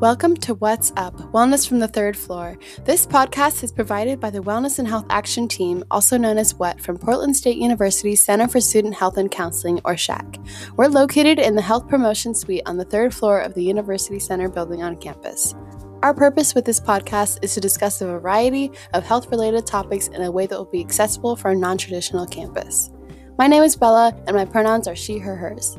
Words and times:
Welcome 0.00 0.36
to 0.36 0.52
What's 0.52 0.92
Up 0.98 1.14
Wellness 1.32 1.66
from 1.66 1.78
the 1.78 1.88
Third 1.88 2.18
Floor. 2.18 2.58
This 2.84 3.06
podcast 3.06 3.64
is 3.64 3.72
provided 3.72 4.20
by 4.20 4.28
the 4.28 4.42
Wellness 4.42 4.78
and 4.78 4.86
Health 4.86 5.06
Action 5.08 5.48
Team, 5.48 5.82
also 5.90 6.18
known 6.18 6.36
as 6.36 6.54
WHAT, 6.54 6.82
from 6.82 6.98
Portland 6.98 7.34
State 7.34 7.56
University 7.56 8.14
Center 8.14 8.46
for 8.46 8.60
Student 8.60 8.94
Health 8.94 9.16
and 9.16 9.30
Counseling, 9.30 9.80
or 9.86 9.96
SHAC. 9.96 10.38
We're 10.76 10.88
located 10.88 11.38
in 11.38 11.56
the 11.56 11.62
Health 11.62 11.88
Promotion 11.88 12.34
Suite 12.34 12.60
on 12.66 12.76
the 12.76 12.84
third 12.84 13.14
floor 13.14 13.40
of 13.40 13.54
the 13.54 13.64
University 13.64 14.18
Center 14.18 14.50
building 14.50 14.82
on 14.82 14.98
campus. 14.98 15.54
Our 16.02 16.12
purpose 16.12 16.54
with 16.54 16.66
this 16.66 16.78
podcast 16.78 17.38
is 17.42 17.54
to 17.54 17.60
discuss 17.60 18.02
a 18.02 18.06
variety 18.06 18.72
of 18.92 19.02
health 19.02 19.30
related 19.30 19.64
topics 19.64 20.08
in 20.08 20.20
a 20.20 20.30
way 20.30 20.46
that 20.46 20.58
will 20.58 20.66
be 20.66 20.84
accessible 20.84 21.36
for 21.36 21.52
a 21.52 21.56
non 21.56 21.78
traditional 21.78 22.26
campus. 22.26 22.90
My 23.38 23.46
name 23.46 23.62
is 23.62 23.76
Bella, 23.76 24.14
and 24.26 24.36
my 24.36 24.44
pronouns 24.44 24.88
are 24.88 24.94
she, 24.94 25.16
her, 25.16 25.36
hers. 25.36 25.78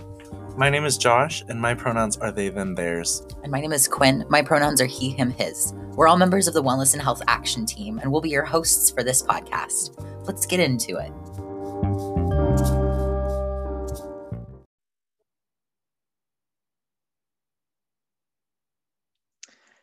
My 0.60 0.72
name 0.72 0.86
is 0.86 0.98
Josh, 0.98 1.44
and 1.50 1.62
my 1.62 1.76
pronouns 1.76 2.18
are 2.18 2.32
they, 2.32 2.50
them, 2.50 2.74
theirs. 2.74 3.22
And 3.44 3.52
my 3.52 3.62
name 3.62 3.72
is 3.72 3.88
Quinn. 3.88 4.26
My 4.28 4.42
pronouns 4.42 4.82
are 4.82 4.88
he, 4.88 5.12
him, 5.12 5.30
his. 5.30 5.72
We're 5.92 6.08
all 6.08 6.18
members 6.18 6.48
of 6.48 6.56
the 6.56 6.64
Wellness 6.64 6.94
and 6.94 7.02
Health 7.04 7.22
Action 7.28 7.64
Team, 7.64 8.00
and 8.00 8.12
we'll 8.12 8.22
be 8.22 8.32
your 8.32 8.44
hosts 8.44 8.90
for 8.90 9.04
this 9.04 9.22
podcast. 9.22 10.04
Let's 10.26 10.48
get 10.48 10.60
into 10.60 10.98
it. 10.98 11.12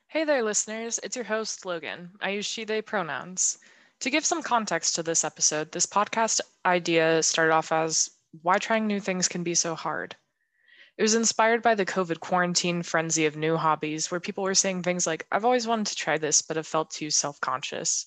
Hey 0.08 0.24
there, 0.24 0.42
listeners. 0.42 0.98
It's 1.04 1.14
your 1.14 1.24
host, 1.24 1.64
Logan. 1.64 2.10
I 2.20 2.30
use 2.30 2.46
she, 2.46 2.64
they 2.64 2.82
pronouns. 2.82 3.58
To 4.00 4.10
give 4.10 4.26
some 4.26 4.42
context 4.42 4.96
to 4.96 5.04
this 5.04 5.22
episode, 5.22 5.70
this 5.70 5.86
podcast 5.86 6.40
idea 6.66 7.22
started 7.22 7.52
off 7.52 7.70
as 7.70 8.10
why 8.42 8.58
trying 8.58 8.88
new 8.88 8.98
things 8.98 9.28
can 9.28 9.44
be 9.44 9.54
so 9.54 9.76
hard. 9.76 10.16
It 10.96 11.02
was 11.02 11.16
inspired 11.16 11.60
by 11.60 11.74
the 11.74 11.84
COVID 11.84 12.20
quarantine 12.20 12.84
frenzy 12.84 13.26
of 13.26 13.36
new 13.36 13.56
hobbies, 13.56 14.10
where 14.10 14.20
people 14.20 14.44
were 14.44 14.54
saying 14.54 14.82
things 14.82 15.08
like, 15.08 15.26
I've 15.32 15.44
always 15.44 15.66
wanted 15.66 15.88
to 15.88 15.96
try 15.96 16.18
this, 16.18 16.40
but 16.40 16.56
have 16.56 16.68
felt 16.68 16.92
too 16.92 17.10
self 17.10 17.40
conscious. 17.40 18.06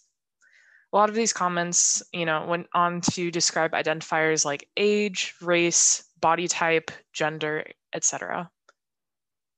A 0.93 0.95
lot 0.95 1.09
of 1.09 1.15
these 1.15 1.33
comments, 1.33 2.01
you 2.13 2.25
know, 2.25 2.45
went 2.45 2.67
on 2.73 3.01
to 3.01 3.29
describe 3.29 3.71
identifiers 3.73 4.45
like 4.45 4.69
age, 4.77 5.35
race, 5.41 6.05
body 6.21 6.47
type, 6.47 6.91
gender, 7.11 7.69
etc. 7.93 8.49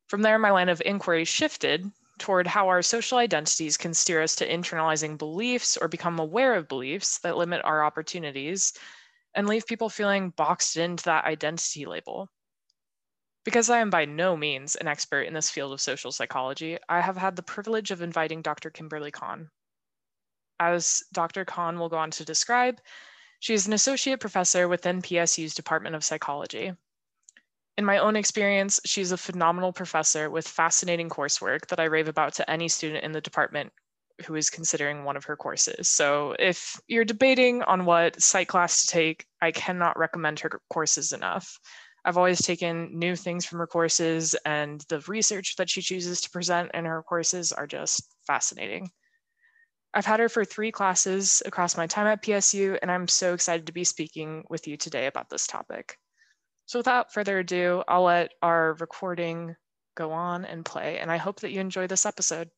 From 0.08 0.24
there, 0.24 0.40
my 0.40 0.50
line 0.50 0.70
of 0.70 0.82
inquiry 0.84 1.24
shifted 1.24 1.86
toward 2.18 2.48
how 2.48 2.68
our 2.68 2.82
social 2.82 3.20
identities 3.20 3.78
can 3.78 3.94
steer 3.94 4.24
us 4.24 4.36
to 4.38 4.50
internalizing 4.50 5.20
beliefs 5.20 5.78
or 5.78 5.88
become 5.88 6.18
aware 6.18 6.56
of 6.56 6.68
beliefs 6.68 7.20
that 7.20 7.38
limit 7.38 7.62
our 7.64 7.84
opportunities 7.86 8.74
and 9.36 9.48
leave 9.48 9.68
people 9.68 9.88
feeling 9.88 10.32
boxed 10.32 10.78
into 10.78 11.04
that 11.04 11.26
identity 11.26 11.86
label. 11.86 12.28
Because 13.46 13.70
I 13.70 13.80
am 13.80 13.90
by 13.90 14.06
no 14.06 14.36
means 14.36 14.76
an 14.76 14.88
expert 14.88 15.22
in 15.22 15.34
this 15.34 15.50
field 15.50 15.72
of 15.74 15.82
social 15.82 16.12
psychology, 16.12 16.78
I 16.90 17.02
have 17.02 17.18
had 17.18 17.36
the 17.36 17.44
privilege 17.44 17.92
of 17.92 18.02
inviting 18.02 18.42
Dr. 18.42 18.70
Kimberly 18.70 19.12
Kahn. 19.12 19.50
As 20.60 21.04
Dr. 21.14 21.46
Kahn 21.46 21.80
will 21.80 21.90
go 21.90 21.98
on 21.98 22.12
to 22.12 22.26
describe, 22.26 22.82
she 23.40 23.54
is 23.54 23.66
an 23.66 23.74
associate 23.74 24.20
professor 24.20 24.68
within 24.68 25.02
PSU's 25.02 25.54
Department 25.54 25.96
of 25.96 26.04
Psychology. 26.04 26.74
In 27.78 27.86
my 27.86 28.00
own 28.00 28.18
experience, 28.18 28.82
she's 28.86 29.14
a 29.14 29.18
phenomenal 29.18 29.72
professor 29.72 30.30
with 30.30 30.46
fascinating 30.46 31.08
coursework 31.08 31.68
that 31.68 31.80
I 31.80 31.86
rave 31.86 32.10
about 32.10 32.34
to 32.34 32.50
any 32.50 32.68
student 32.68 33.06
in 33.06 33.14
the 33.14 33.22
department 33.22 33.72
who 34.26 34.36
is 34.36 34.50
considering 34.50 35.06
one 35.06 35.16
of 35.16 35.24
her 35.24 35.38
courses. 35.38 35.88
So 35.88 36.36
if 36.40 36.78
you're 36.88 37.06
debating 37.06 37.64
on 37.64 37.86
what 37.86 38.22
psych 38.22 38.50
class 38.50 38.82
to 38.82 38.88
take, 38.90 39.26
I 39.42 39.52
cannot 39.52 39.98
recommend 39.98 40.42
her 40.42 40.60
courses 40.70 41.14
enough. 41.14 41.58
I've 42.06 42.18
always 42.18 42.42
taken 42.42 42.98
new 42.98 43.16
things 43.16 43.46
from 43.46 43.60
her 43.60 43.68
courses, 43.68 44.36
and 44.46 44.82
the 44.90 45.02
research 45.02 45.56
that 45.58 45.70
she 45.70 45.82
chooses 45.82 46.22
to 46.22 46.30
present 46.30 46.72
in 46.74 46.86
her 46.86 47.04
courses 47.04 47.52
are 47.52 47.68
just 47.68 48.16
fascinating. 48.26 48.92
I've 49.94 50.06
had 50.06 50.20
her 50.20 50.30
for 50.30 50.46
three 50.46 50.72
classes 50.72 51.42
across 51.46 51.78
my 51.78 51.88
time 51.88 52.08
at 52.08 52.24
PSU, 52.24 52.78
and 52.82 52.92
I'm 52.92 53.08
so 53.08 53.34
excited 53.34 53.66
to 53.68 53.74
be 53.74 53.84
speaking 53.84 54.44
with 54.50 54.68
you 54.68 54.78
today 54.78 55.08
about 55.08 55.30
this 55.30 55.48
topic. 55.48 55.98
So, 56.66 56.80
without 56.80 57.14
further 57.14 57.40
ado, 57.40 57.84
I'll 57.88 58.04
let 58.04 58.32
our 58.42 58.74
recording 58.76 59.56
go 59.96 60.12
on 60.12 60.46
and 60.46 60.66
play, 60.66 61.00
and 61.00 61.12
I 61.12 61.18
hope 61.18 61.42
that 61.42 61.52
you 61.52 61.60
enjoy 61.60 61.88
this 61.88 62.06
episode. 62.06 62.50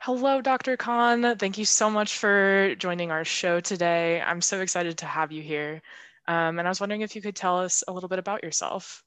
Hello, 0.00 0.40
Dr. 0.40 0.76
Kahn. 0.76 1.36
Thank 1.38 1.58
you 1.58 1.64
so 1.64 1.90
much 1.90 2.18
for 2.18 2.76
joining 2.76 3.10
our 3.10 3.24
show 3.24 3.58
today. 3.58 4.20
I'm 4.20 4.40
so 4.40 4.60
excited 4.60 4.98
to 4.98 5.06
have 5.06 5.32
you 5.32 5.42
here. 5.42 5.82
Um, 6.28 6.60
and 6.60 6.68
I 6.68 6.70
was 6.70 6.78
wondering 6.78 7.00
if 7.00 7.16
you 7.16 7.20
could 7.20 7.34
tell 7.34 7.58
us 7.58 7.82
a 7.88 7.92
little 7.92 8.08
bit 8.08 8.20
about 8.20 8.44
yourself. 8.44 9.02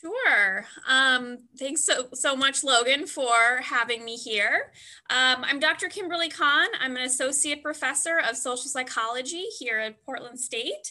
Sure. 0.00 0.66
Um, 0.88 1.38
thanks 1.56 1.84
so, 1.84 2.08
so 2.12 2.34
much, 2.34 2.64
Logan, 2.64 3.06
for 3.06 3.60
having 3.62 4.04
me 4.04 4.16
here. 4.16 4.72
Um, 5.10 5.44
I'm 5.44 5.60
Dr. 5.60 5.88
Kimberly 5.88 6.28
Kahn. 6.28 6.68
I'm 6.80 6.96
an 6.96 7.02
associate 7.02 7.62
professor 7.62 8.18
of 8.18 8.36
social 8.36 8.68
psychology 8.68 9.44
here 9.60 9.78
at 9.78 10.04
Portland 10.04 10.40
State. 10.40 10.90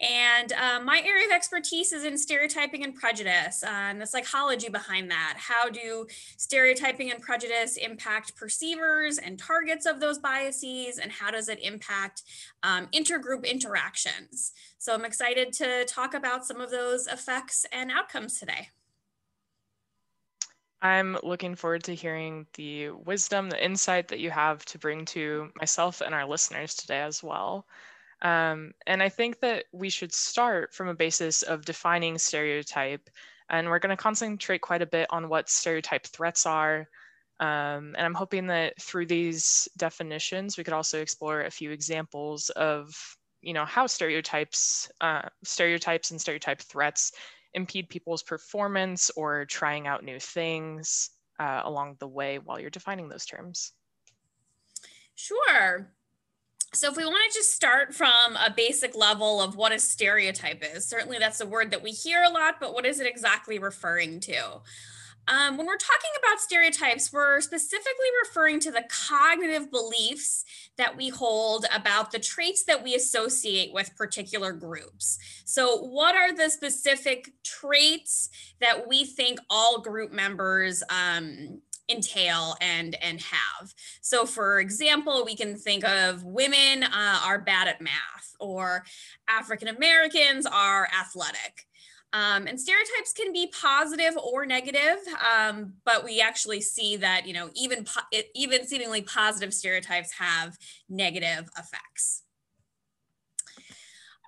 And 0.00 0.52
uh, 0.52 0.80
my 0.82 1.02
area 1.04 1.26
of 1.26 1.32
expertise 1.32 1.92
is 1.92 2.04
in 2.04 2.16
stereotyping 2.16 2.84
and 2.84 2.94
prejudice 2.94 3.62
uh, 3.62 3.68
and 3.68 4.00
the 4.00 4.06
psychology 4.06 4.70
behind 4.70 5.10
that. 5.10 5.34
How 5.36 5.68
do 5.68 6.06
stereotyping 6.38 7.10
and 7.10 7.20
prejudice 7.20 7.76
impact 7.76 8.34
perceivers 8.34 9.18
and 9.18 9.38
targets 9.38 9.84
of 9.84 10.00
those 10.00 10.18
biases? 10.18 10.98
And 10.98 11.12
how 11.12 11.30
does 11.30 11.50
it 11.50 11.58
impact 11.62 12.22
um, 12.62 12.88
intergroup 12.94 13.44
interactions? 13.44 14.52
So 14.78 14.94
I'm 14.94 15.04
excited 15.04 15.52
to 15.54 15.84
talk 15.84 16.14
about 16.14 16.46
some 16.46 16.62
of 16.62 16.70
those 16.70 17.06
effects 17.06 17.66
and 17.70 17.90
outcomes 17.90 18.38
today. 18.38 18.68
I'm 20.82 21.18
looking 21.22 21.56
forward 21.56 21.84
to 21.84 21.94
hearing 21.94 22.46
the 22.54 22.88
wisdom, 22.90 23.50
the 23.50 23.62
insight 23.62 24.08
that 24.08 24.18
you 24.18 24.30
have 24.30 24.64
to 24.64 24.78
bring 24.78 25.04
to 25.06 25.50
myself 25.56 26.00
and 26.00 26.14
our 26.14 26.26
listeners 26.26 26.74
today 26.74 27.02
as 27.02 27.22
well. 27.22 27.66
Um, 28.22 28.72
and 28.86 29.02
I 29.02 29.08
think 29.08 29.40
that 29.40 29.64
we 29.72 29.88
should 29.88 30.12
start 30.12 30.74
from 30.74 30.88
a 30.88 30.94
basis 30.94 31.42
of 31.42 31.64
defining 31.64 32.18
stereotype. 32.18 33.08
And 33.48 33.68
we're 33.68 33.78
going 33.78 33.96
to 33.96 34.02
concentrate 34.02 34.60
quite 34.60 34.82
a 34.82 34.86
bit 34.86 35.06
on 35.10 35.28
what 35.28 35.48
stereotype 35.48 36.06
threats 36.06 36.46
are. 36.46 36.88
Um, 37.40 37.94
and 37.96 38.00
I'm 38.00 38.14
hoping 38.14 38.46
that 38.48 38.80
through 38.80 39.06
these 39.06 39.66
definitions, 39.76 40.58
we 40.58 40.64
could 40.64 40.74
also 40.74 41.00
explore 41.00 41.42
a 41.42 41.50
few 41.50 41.70
examples 41.70 42.50
of, 42.50 42.94
you 43.40 43.54
know, 43.54 43.64
how 43.64 43.86
stereotypes, 43.86 44.90
uh, 45.00 45.22
stereotypes 45.42 46.10
and 46.10 46.20
stereotype 46.20 46.60
threats 46.60 47.12
impede 47.54 47.88
people's 47.88 48.22
performance 48.22 49.10
or 49.16 49.46
trying 49.46 49.86
out 49.86 50.04
new 50.04 50.20
things 50.20 51.10
uh, 51.40 51.62
along 51.64 51.96
the 51.98 52.06
way 52.06 52.38
while 52.38 52.60
you're 52.60 52.70
defining 52.70 53.08
those 53.08 53.24
terms. 53.24 53.72
Sure. 55.14 55.90
So 56.72 56.88
if 56.88 56.96
we 56.96 57.04
want 57.04 57.32
to 57.32 57.38
just 57.38 57.52
start 57.52 57.94
from 57.94 58.36
a 58.36 58.52
basic 58.54 58.94
level 58.94 59.42
of 59.42 59.56
what 59.56 59.72
a 59.72 59.78
stereotype 59.78 60.62
is, 60.74 60.86
certainly 60.86 61.18
that's 61.18 61.40
a 61.40 61.46
word 61.46 61.72
that 61.72 61.82
we 61.82 61.90
hear 61.90 62.22
a 62.22 62.30
lot, 62.30 62.60
but 62.60 62.74
what 62.74 62.86
is 62.86 63.00
it 63.00 63.08
exactly 63.08 63.58
referring 63.58 64.20
to? 64.20 64.60
Um, 65.26 65.56
when 65.56 65.66
we're 65.66 65.76
talking 65.76 66.10
about 66.18 66.40
stereotypes, 66.40 67.12
we're 67.12 67.40
specifically 67.40 68.08
referring 68.24 68.58
to 68.60 68.70
the 68.70 68.84
cognitive 68.88 69.70
beliefs 69.70 70.44
that 70.76 70.96
we 70.96 71.08
hold 71.08 71.66
about 71.74 72.10
the 72.10 72.18
traits 72.18 72.64
that 72.64 72.82
we 72.82 72.94
associate 72.94 73.72
with 73.72 73.94
particular 73.96 74.52
groups. 74.52 75.18
So, 75.44 75.76
what 75.76 76.16
are 76.16 76.34
the 76.34 76.50
specific 76.50 77.32
traits 77.44 78.30
that 78.60 78.88
we 78.88 79.04
think 79.04 79.38
all 79.50 79.80
group 79.80 80.10
members 80.10 80.82
um, 80.88 81.60
entail 81.90 82.56
and 82.60 82.96
and 83.02 83.20
have. 83.20 83.74
So 84.00 84.24
for 84.26 84.60
example 84.60 85.24
we 85.24 85.36
can 85.36 85.56
think 85.56 85.84
of 85.84 86.24
women 86.24 86.84
uh, 86.84 87.20
are 87.24 87.38
bad 87.38 87.68
at 87.68 87.80
math 87.80 88.34
or 88.38 88.84
african 89.28 89.68
americans 89.68 90.46
are 90.46 90.88
athletic. 90.98 91.66
Um, 92.12 92.48
and 92.48 92.60
stereotypes 92.60 93.12
can 93.12 93.32
be 93.32 93.52
positive 93.52 94.16
or 94.16 94.44
negative 94.44 94.98
um, 95.32 95.74
but 95.84 96.04
we 96.04 96.20
actually 96.20 96.60
see 96.60 96.96
that 96.96 97.26
you 97.26 97.32
know 97.32 97.50
even 97.54 97.84
po- 97.84 98.20
even 98.34 98.66
seemingly 98.66 99.02
positive 99.02 99.54
stereotypes 99.54 100.12
have 100.12 100.56
negative 100.88 101.48
effects. 101.58 102.22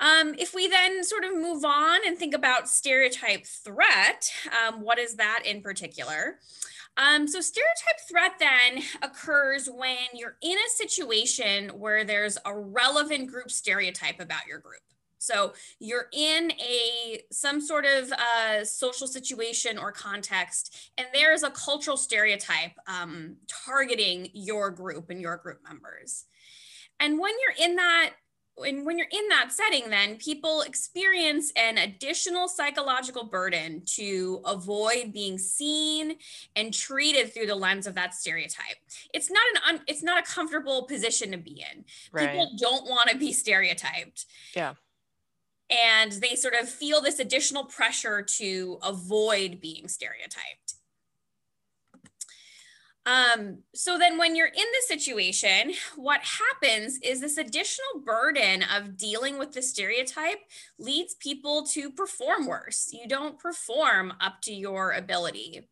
Um, 0.03 0.35
if 0.37 0.53
we 0.53 0.67
then 0.67 1.05
sort 1.05 1.23
of 1.23 1.33
move 1.33 1.65
on 1.65 2.01
and 2.05 2.19
think 2.19 2.35
about 2.35 2.69
stereotype 2.69 3.47
threat, 3.47 4.33
um, 4.67 4.81
what 4.81 4.99
is 4.99 5.15
that 5.15 5.45
in 5.47 5.63
particular? 5.63 6.41
Um, 6.97 7.27
so 7.27 7.41
stereotype 7.41 8.01
threat 8.09 8.33
then 8.39 8.83
occurs 9.03 9.69
when 9.73 9.97
you're 10.15 10.37
in 10.43 10.59
a 10.59 10.71
situation 10.77 11.71
where 11.71 12.05
there's 12.05 12.37
a 12.45 12.55
relevant 12.55 13.31
group 13.31 13.51
stereotype 13.51 14.21
about 14.21 14.47
your 14.47 14.59
group. 14.59 14.83
So 15.23 15.55
you're 15.79 16.09
in 16.13 16.51
a 16.53 17.23
some 17.31 17.61
sort 17.61 17.85
of 17.85 18.13
uh, 18.13 18.65
social 18.65 19.07
situation 19.07 19.79
or 19.79 19.93
context, 19.93 20.91
and 20.99 21.07
there's 21.15 21.45
a 21.45 21.51
cultural 21.51 21.97
stereotype 21.97 22.73
um, 22.89 23.37
targeting 23.47 24.31
your 24.35 24.71
group 24.71 25.11
and 25.11 25.21
your 25.21 25.37
group 25.37 25.61
members. 25.67 26.25
And 26.99 27.21
when 27.21 27.33
you're 27.41 27.69
in 27.69 27.77
that 27.77 28.11
when, 28.57 28.85
when 28.85 28.99
you're 28.99 29.09
in 29.11 29.29
that 29.29 29.51
setting, 29.51 29.91
then 29.91 30.17
people 30.17 30.63
experience 30.63 31.53
an 31.57 31.79
additional 31.79 32.49
psychological 32.49 33.25
burden 33.25 33.83
to 33.97 34.43
avoid 34.45 35.13
being 35.13 35.39
seen 35.39 36.17
and 36.55 36.73
treated 36.73 37.33
through 37.33 37.47
the 37.47 37.55
lens 37.55 37.87
of 37.87 37.95
that 37.95 38.15
stereotype. 38.15 38.77
It's 39.15 39.31
not 39.31 39.43
an 39.55 39.75
un, 39.77 39.85
it's 39.87 40.03
not 40.03 40.23
a 40.23 40.31
comfortable 40.31 40.83
position 40.83 41.33
to 41.33 41.39
be 41.39 41.65
in. 41.73 41.85
Right. 42.13 42.31
People 42.31 42.53
don't 42.59 42.89
want 42.89 43.09
to 43.11 43.17
be 43.17 43.33
stereotyped. 43.33 44.27
Yeah. 44.55 44.75
And 45.71 46.13
they 46.13 46.35
sort 46.35 46.55
of 46.55 46.69
feel 46.69 47.01
this 47.01 47.19
additional 47.19 47.65
pressure 47.65 48.21
to 48.21 48.79
avoid 48.83 49.61
being 49.61 49.89
stereotyped. 49.89 50.62
Um, 53.05 53.59
so 53.75 53.99
then 53.99 54.17
when 54.17 54.37
you're 54.37 54.47
in 54.47 54.53
this 54.55 54.89
situation, 54.89 55.73
what 55.97 56.21
happens 56.23 56.99
is 57.03 57.21
this 57.21 57.37
additional 57.37 58.01
burden 58.05 58.65
of 58.75 58.97
dealing 58.97 59.39
with 59.39 59.53
the 59.53 59.63
stereotype 59.63 60.39
leads 60.79 61.15
people 61.15 61.65
to 61.73 61.91
perform 61.91 62.47
worse. 62.47 62.91
You 62.93 63.09
don't 63.09 63.39
perform 63.39 64.13
up 64.21 64.41
to 64.43 64.53
your 64.53 64.93
ability. 64.93 65.69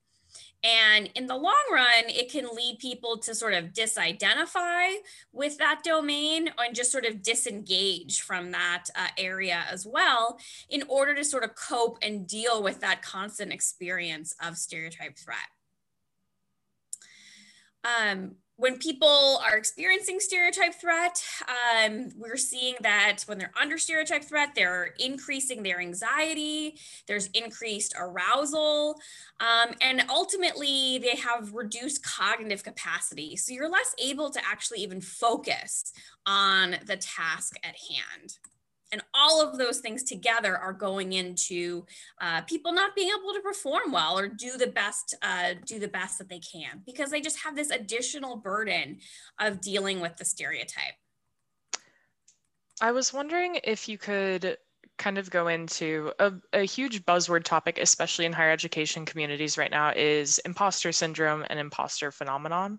And 0.62 1.09
in 1.15 1.27
the 1.27 1.37
long 1.37 1.55
run, 1.73 2.05
it 2.09 2.31
can 2.31 2.55
lead 2.55 2.79
people 2.81 3.17
to 3.19 3.35
sort 3.35 3.55
of 3.55 3.73
disidentify 3.73 4.94
with 5.33 5.56
that 5.59 5.83
domain 5.83 6.50
and 6.59 6.75
just 6.75 6.93
sort 6.93 7.06
of 7.06 7.23
disengage 7.23 8.21
from 8.21 8.50
that 8.50 8.85
uh, 8.94 9.09
area 9.17 9.65
as 9.71 9.87
well 9.87 10.38
in 10.69 10.83
order 10.88 11.15
to 11.15 11.25
sort 11.25 11.44
of 11.44 11.55
cope 11.55 11.99
and 12.03 12.26
deal 12.26 12.62
with 12.62 12.81
that 12.81 13.00
constant 13.00 13.53
experience 13.53 14.35
of 14.44 14.59
stereotype 14.59 15.17
threat 15.17 15.38
um, 17.85 18.37
when 18.61 18.77
people 18.77 19.41
are 19.43 19.56
experiencing 19.56 20.21
stereotype 20.21 20.75
threat, 20.75 21.25
um, 21.49 22.11
we're 22.15 22.37
seeing 22.37 22.75
that 22.82 23.23
when 23.25 23.38
they're 23.38 23.53
under 23.59 23.79
stereotype 23.79 24.23
threat, 24.23 24.50
they're 24.55 24.94
increasing 24.99 25.62
their 25.62 25.81
anxiety, 25.81 26.79
there's 27.09 27.29
increased 27.29 27.94
arousal, 27.99 29.00
um, 29.41 29.75
and 29.81 30.05
ultimately 30.11 30.99
they 30.99 31.17
have 31.17 31.55
reduced 31.55 32.05
cognitive 32.05 32.62
capacity. 32.62 33.35
So 33.35 33.55
you're 33.55 33.71
less 33.71 33.94
able 33.99 34.29
to 34.29 34.41
actually 34.47 34.81
even 34.81 35.00
focus 35.00 35.94
on 36.26 36.76
the 36.85 36.99
task 36.99 37.56
at 37.65 37.75
hand 37.75 38.37
and 38.93 39.03
all 39.15 39.47
of 39.47 39.59
those 39.59 39.79
things 39.79 40.03
together 40.03 40.57
are 40.57 40.73
going 40.73 41.13
into 41.13 41.85
uh, 42.21 42.43
people 42.43 42.73
not 42.73 42.95
being 42.95 43.09
able 43.09 43.33
to 43.35 43.41
perform 43.41 43.93
well 43.93 44.19
or 44.19 44.29
do 44.29 44.57
the 44.57 44.67
best 44.67 45.15
uh, 45.23 45.55
do 45.65 45.79
the 45.79 45.89
best 45.89 46.19
that 46.19 46.29
they 46.29 46.41
can 46.41 46.83
because 46.87 47.11
they 47.11 47.21
just 47.21 47.39
have 47.41 47.57
this 47.57 47.71
additional 47.71 48.37
burden 48.37 48.99
of 49.39 49.61
dealing 49.61 50.01
with 50.01 50.17
the 50.17 50.25
stereotype. 50.25 50.95
I 52.81 52.93
was 52.93 53.13
wondering 53.13 53.61
if 53.63 53.89
you 53.89 53.99
could 53.99 54.57
kind 54.97 55.19
of 55.19 55.31
go 55.31 55.49
into 55.49 56.13
a, 56.19 56.33
a 56.53 56.63
huge 56.63 57.05
buzzword 57.07 57.43
topic 57.43 57.79
especially 57.79 58.27
in 58.27 58.33
higher 58.35 58.51
education 58.51 59.07
communities 59.07 59.57
right 59.57 59.71
now 59.71 59.93
is 59.97 60.39
imposter 60.45 60.93
syndrome 60.93 61.43
and 61.49 61.59
imposter 61.59 62.11
phenomenon 62.11 62.79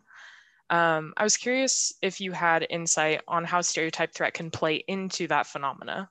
um, 0.72 1.14
I 1.18 1.24
was 1.24 1.36
curious 1.36 1.94
if 2.02 2.22
you 2.22 2.32
had 2.32 2.66
insight 2.70 3.22
on 3.28 3.44
how 3.44 3.62
stereotype 3.62 4.14
threat 4.14 4.34
can 4.34 4.50
play 4.50 4.84
into 4.88 5.28
that 5.28 5.46
phenomena. 5.46 6.10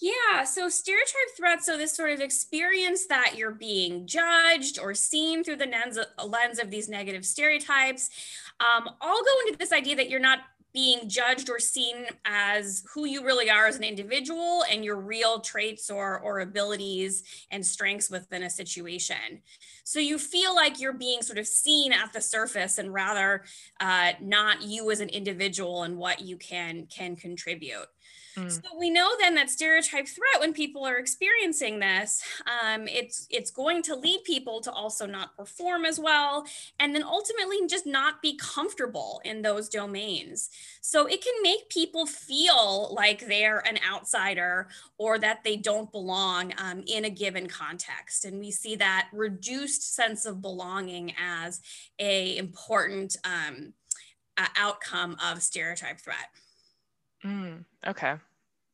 Yeah, 0.00 0.44
so 0.44 0.68
stereotype 0.68 1.36
threat, 1.36 1.62
so 1.62 1.78
this 1.78 1.96
sort 1.96 2.10
of 2.10 2.20
experience 2.20 3.06
that 3.06 3.34
you're 3.36 3.52
being 3.52 4.06
judged 4.06 4.78
or 4.78 4.94
seen 4.94 5.42
through 5.42 5.56
the 5.56 5.66
lens 5.66 5.96
of, 5.96 6.06
lens 6.26 6.58
of 6.58 6.70
these 6.70 6.88
negative 6.88 7.24
stereotypes, 7.24 8.10
um, 8.60 8.88
all 9.00 9.22
go 9.22 9.46
into 9.46 9.58
this 9.58 9.72
idea 9.72 9.96
that 9.96 10.10
you're 10.10 10.20
not 10.20 10.40
being 10.72 11.08
judged 11.08 11.50
or 11.50 11.58
seen 11.58 12.06
as 12.24 12.84
who 12.92 13.04
you 13.04 13.24
really 13.24 13.50
are 13.50 13.66
as 13.66 13.76
an 13.76 13.84
individual 13.84 14.64
and 14.70 14.84
your 14.84 14.96
real 14.96 15.40
traits 15.40 15.90
or, 15.90 16.20
or 16.20 16.40
abilities 16.40 17.22
and 17.50 17.64
strengths 17.64 18.10
within 18.10 18.44
a 18.44 18.50
situation. 18.50 19.42
So 19.84 19.98
you 19.98 20.18
feel 20.18 20.54
like 20.54 20.80
you're 20.80 20.92
being 20.92 21.22
sort 21.22 21.38
of 21.38 21.46
seen 21.46 21.92
at 21.92 22.12
the 22.12 22.20
surface 22.20 22.78
and 22.78 22.92
rather 22.92 23.44
uh, 23.80 24.12
not 24.20 24.62
you 24.62 24.90
as 24.90 25.00
an 25.00 25.08
individual 25.08 25.82
and 25.82 25.96
what 25.96 26.20
you 26.20 26.36
can 26.36 26.86
can 26.86 27.16
contribute. 27.16 27.86
Mm. 28.36 28.50
So 28.50 28.78
we 28.78 28.90
know 28.90 29.10
then 29.18 29.34
that 29.34 29.50
stereotype 29.50 30.06
threat, 30.06 30.40
when 30.40 30.52
people 30.52 30.86
are 30.86 30.98
experiencing 30.98 31.80
this, 31.80 32.22
um, 32.46 32.86
it's 32.86 33.26
it's 33.30 33.50
going 33.50 33.82
to 33.84 33.96
lead 33.96 34.22
people 34.24 34.60
to 34.60 34.72
also 34.72 35.06
not 35.06 35.36
perform 35.36 35.84
as 35.84 35.98
well, 35.98 36.44
and 36.78 36.94
then 36.94 37.02
ultimately 37.02 37.66
just 37.68 37.86
not 37.86 38.22
be 38.22 38.36
comfortable 38.36 39.20
in 39.24 39.42
those 39.42 39.68
domains. 39.68 40.50
So 40.80 41.06
it 41.06 41.22
can 41.22 41.34
make 41.42 41.68
people 41.68 42.06
feel 42.06 42.94
like 42.94 43.26
they're 43.26 43.66
an 43.66 43.78
outsider 43.88 44.68
or 44.98 45.18
that 45.18 45.42
they 45.44 45.56
don't 45.56 45.90
belong 45.90 46.52
um, 46.58 46.82
in 46.86 47.04
a 47.04 47.10
given 47.10 47.48
context, 47.48 48.24
and 48.24 48.38
we 48.38 48.50
see 48.50 48.76
that 48.76 49.08
reduced 49.12 49.94
sense 49.94 50.24
of 50.24 50.40
belonging 50.40 51.14
as 51.20 51.60
a 51.98 52.36
important 52.36 53.16
um, 53.24 53.72
uh, 54.38 54.46
outcome 54.56 55.16
of 55.24 55.42
stereotype 55.42 56.00
threat. 56.00 56.28
Mm, 57.24 57.64
okay. 57.86 58.14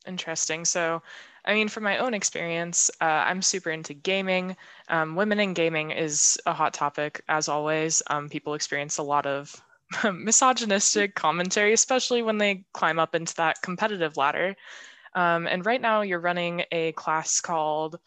Interesting. 0.06 0.64
So, 0.64 1.02
I 1.44 1.54
mean, 1.54 1.68
from 1.68 1.84
my 1.84 1.98
own 1.98 2.14
experience, 2.14 2.90
uh, 3.00 3.04
I'm 3.04 3.42
super 3.42 3.70
into 3.70 3.94
gaming. 3.94 4.56
Um, 4.88 5.16
women 5.16 5.40
in 5.40 5.54
gaming 5.54 5.92
is 5.92 6.38
a 6.46 6.54
hot 6.54 6.74
topic, 6.74 7.22
as 7.28 7.48
always. 7.48 8.02
Um, 8.08 8.28
people 8.30 8.54
experience 8.54 8.98
a 8.98 9.02
lot 9.04 9.26
of 9.26 9.54
misogynistic 10.14 11.14
commentary, 11.16 11.72
especially 11.74 12.22
when 12.22 12.38
they 12.38 12.64
climb 12.74 12.98
up 12.98 13.14
into 13.14 13.34
that 13.36 13.62
competitive 13.62 14.16
ladder. 14.16 14.56
Um, 15.14 15.46
and 15.48 15.66
right 15.66 15.80
now, 15.80 16.02
you're 16.02 16.20
running 16.20 16.64
a 16.72 16.92
class 16.92 17.40
called 17.40 17.98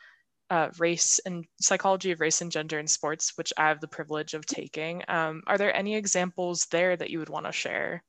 uh, 0.52 0.70
Race 0.80 1.20
and 1.26 1.46
Psychology 1.62 2.12
of 2.12 2.22
Race 2.22 2.42
and 2.42 2.52
Gender 2.52 2.80
in 2.80 2.88
Sports, 2.88 3.34
which 3.38 3.54
I 3.58 3.68
have 3.70 3.82
the 3.82 3.88
privilege 3.90 4.34
of 4.36 4.46
taking. 4.46 5.04
Um, 5.10 5.44
are 5.48 5.58
there 5.58 5.76
any 5.76 5.96
examples 5.96 6.68
there 6.72 6.98
that 6.98 7.10
you 7.12 7.20
would 7.20 7.30
want 7.30 7.48
to 7.48 7.52
share? 7.54 8.04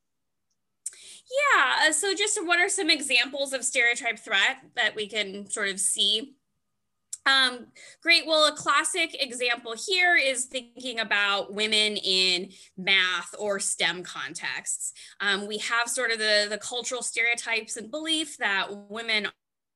Yeah. 1.28 1.88
Uh, 1.88 1.92
so, 1.92 2.14
just 2.14 2.38
what 2.44 2.58
are 2.60 2.68
some 2.68 2.90
examples 2.90 3.52
of 3.52 3.64
stereotype 3.64 4.18
threat 4.18 4.58
that 4.76 4.94
we 4.94 5.08
can 5.08 5.48
sort 5.50 5.68
of 5.68 5.80
see? 5.80 6.34
Um, 7.26 7.66
great. 8.02 8.26
Well, 8.26 8.46
a 8.46 8.56
classic 8.56 9.22
example 9.22 9.74
here 9.86 10.16
is 10.16 10.46
thinking 10.46 11.00
about 11.00 11.52
women 11.52 11.96
in 11.96 12.50
math 12.78 13.34
or 13.38 13.60
STEM 13.60 14.02
contexts. 14.02 14.92
Um, 15.20 15.46
we 15.46 15.58
have 15.58 15.88
sort 15.88 16.12
of 16.12 16.18
the, 16.18 16.46
the 16.48 16.58
cultural 16.58 17.02
stereotypes 17.02 17.76
and 17.76 17.90
belief 17.90 18.38
that 18.38 18.68
women 18.88 19.28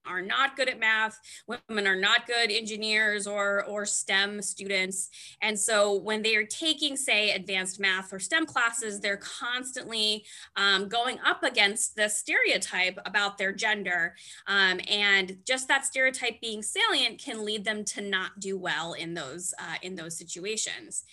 are 0.06 0.23
not 0.23 0.56
good 0.56 0.68
at 0.68 0.78
math 0.78 1.18
women 1.46 1.87
are 1.87 1.96
not 1.96 2.26
good 2.26 2.50
engineers 2.50 3.26
or 3.26 3.64
or 3.64 3.84
stem 3.84 4.40
students. 4.42 5.11
And 5.42 5.58
so 5.58 5.94
when 5.94 6.23
they 6.23 6.37
are 6.37 6.44
taking 6.44 6.96
say 6.96 7.30
advanced 7.32 7.80
math 7.80 8.12
or 8.12 8.18
stem 8.18 8.46
classes 8.46 9.00
they're 9.00 9.16
constantly 9.16 10.25
um, 10.56 10.88
going 10.88 11.18
up 11.25 11.42
against 11.42 11.96
the 11.96 12.08
stereotype 12.08 12.99
about 13.06 13.38
their 13.38 13.52
gender. 13.52 14.14
Um, 14.46 14.80
and 14.90 15.37
just 15.46 15.68
that 15.68 15.84
stereotype 15.84 16.40
being 16.40 16.62
salient 16.62 17.23
can 17.23 17.44
lead 17.44 17.64
them 17.64 17.84
to 17.87 18.00
not 18.00 18.38
do 18.40 18.58
well 18.58 18.94
in 18.94 19.14
those 19.14 19.54
uh, 19.58 19.76
in 19.82 19.94
those 19.94 20.16
situations 20.16 21.04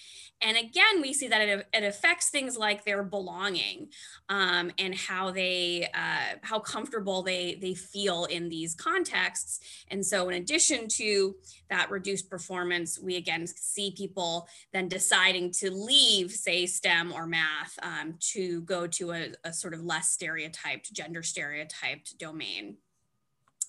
and 0.41 0.57
again, 0.57 1.01
we 1.01 1.13
see 1.13 1.27
that 1.27 1.41
it, 1.41 1.67
it 1.73 1.83
affects 1.83 2.29
things 2.29 2.57
like 2.57 2.83
their 2.83 3.03
belonging 3.03 3.89
um, 4.29 4.71
and 4.77 4.95
how 4.95 5.31
they, 5.31 5.87
uh, 5.93 6.37
how 6.41 6.59
comfortable 6.59 7.21
they, 7.21 7.59
they 7.61 7.73
feel 7.73 8.25
in 8.25 8.49
these 8.49 8.73
contexts. 8.73 9.59
And 9.89 10.05
so 10.05 10.29
in 10.29 10.41
addition 10.41 10.87
to 10.89 11.35
that 11.69 11.91
reduced 11.91 12.29
performance, 12.29 12.99
we 12.99 13.17
again 13.17 13.45
see 13.47 13.93
people 13.95 14.47
then 14.73 14.87
deciding 14.87 15.51
to 15.51 15.71
leave, 15.71 16.31
say, 16.31 16.65
STEM 16.65 17.13
or 17.13 17.27
math 17.27 17.77
um, 17.83 18.15
to 18.19 18.61
go 18.61 18.87
to 18.87 19.11
a, 19.11 19.27
a 19.43 19.53
sort 19.53 19.73
of 19.73 19.83
less 19.83 20.09
stereotyped, 20.09 20.91
gender 20.93 21.23
stereotyped 21.23 22.17
domain 22.17 22.77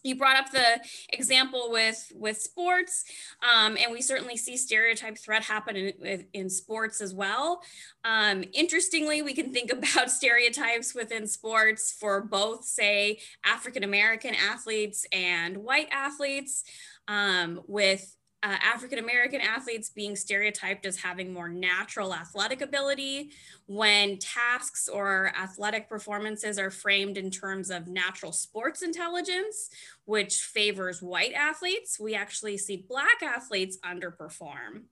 you 0.02 0.16
brought 0.16 0.36
up 0.36 0.50
the 0.50 0.80
example 1.10 1.68
with 1.70 2.12
with 2.14 2.40
sports 2.40 3.04
um, 3.42 3.76
and 3.76 3.92
we 3.92 4.02
certainly 4.02 4.36
see 4.36 4.56
stereotype 4.56 5.18
threat 5.18 5.42
happen 5.42 5.76
in, 5.76 6.26
in 6.32 6.50
sports 6.50 7.00
as 7.00 7.14
well. 7.14 7.62
Um, 8.04 8.44
interestingly 8.52 9.22
we 9.22 9.34
can 9.34 9.52
think 9.52 9.72
about 9.94 10.10
stereotypes 10.10 10.94
within 10.94 11.26
sports 11.26 11.92
for 11.98 12.20
both 12.22 12.64
say 12.64 13.18
african 13.44 13.84
american 13.84 14.34
athletes 14.34 15.06
and 15.12 15.56
white 15.58 15.88
athletes 15.90 16.64
um, 17.08 17.60
with 17.66 18.16
uh, 18.42 18.56
African 18.62 18.98
American 18.98 19.40
athletes 19.40 19.90
being 19.90 20.16
stereotyped 20.16 20.84
as 20.84 20.96
having 20.96 21.32
more 21.32 21.48
natural 21.48 22.12
athletic 22.12 22.60
ability 22.60 23.30
when 23.66 24.18
tasks 24.18 24.88
or 24.88 25.32
athletic 25.40 25.88
performances 25.88 26.58
are 26.58 26.70
framed 26.70 27.16
in 27.16 27.30
terms 27.30 27.70
of 27.70 27.86
natural 27.86 28.32
sports 28.32 28.82
intelligence, 28.82 29.70
which 30.06 30.40
favors 30.40 31.00
white 31.00 31.32
athletes, 31.34 32.00
we 32.00 32.14
actually 32.14 32.58
see 32.58 32.84
Black 32.88 33.22
athletes 33.22 33.78
underperform. 33.84 34.82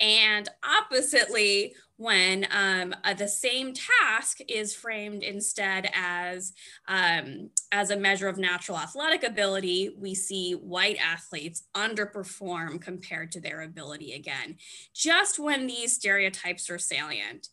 And 0.00 0.48
oppositely, 0.64 1.74
when 1.96 2.46
um, 2.50 2.94
uh, 3.04 3.14
the 3.14 3.28
same 3.28 3.72
task 3.72 4.38
is 4.48 4.74
framed 4.74 5.22
instead 5.22 5.88
as 5.94 6.52
um, 6.88 7.50
as 7.70 7.90
a 7.90 7.96
measure 7.96 8.28
of 8.28 8.38
natural 8.38 8.78
athletic 8.78 9.22
ability, 9.22 9.94
we 9.96 10.14
see 10.14 10.52
white 10.52 10.98
athletes 10.98 11.62
underperform 11.76 12.80
compared 12.80 13.30
to 13.32 13.40
their 13.40 13.62
ability 13.62 14.14
again, 14.14 14.56
just 14.92 15.38
when 15.38 15.66
these 15.66 15.94
stereotypes 15.94 16.68
are 16.68 16.78
salient. 16.78 17.48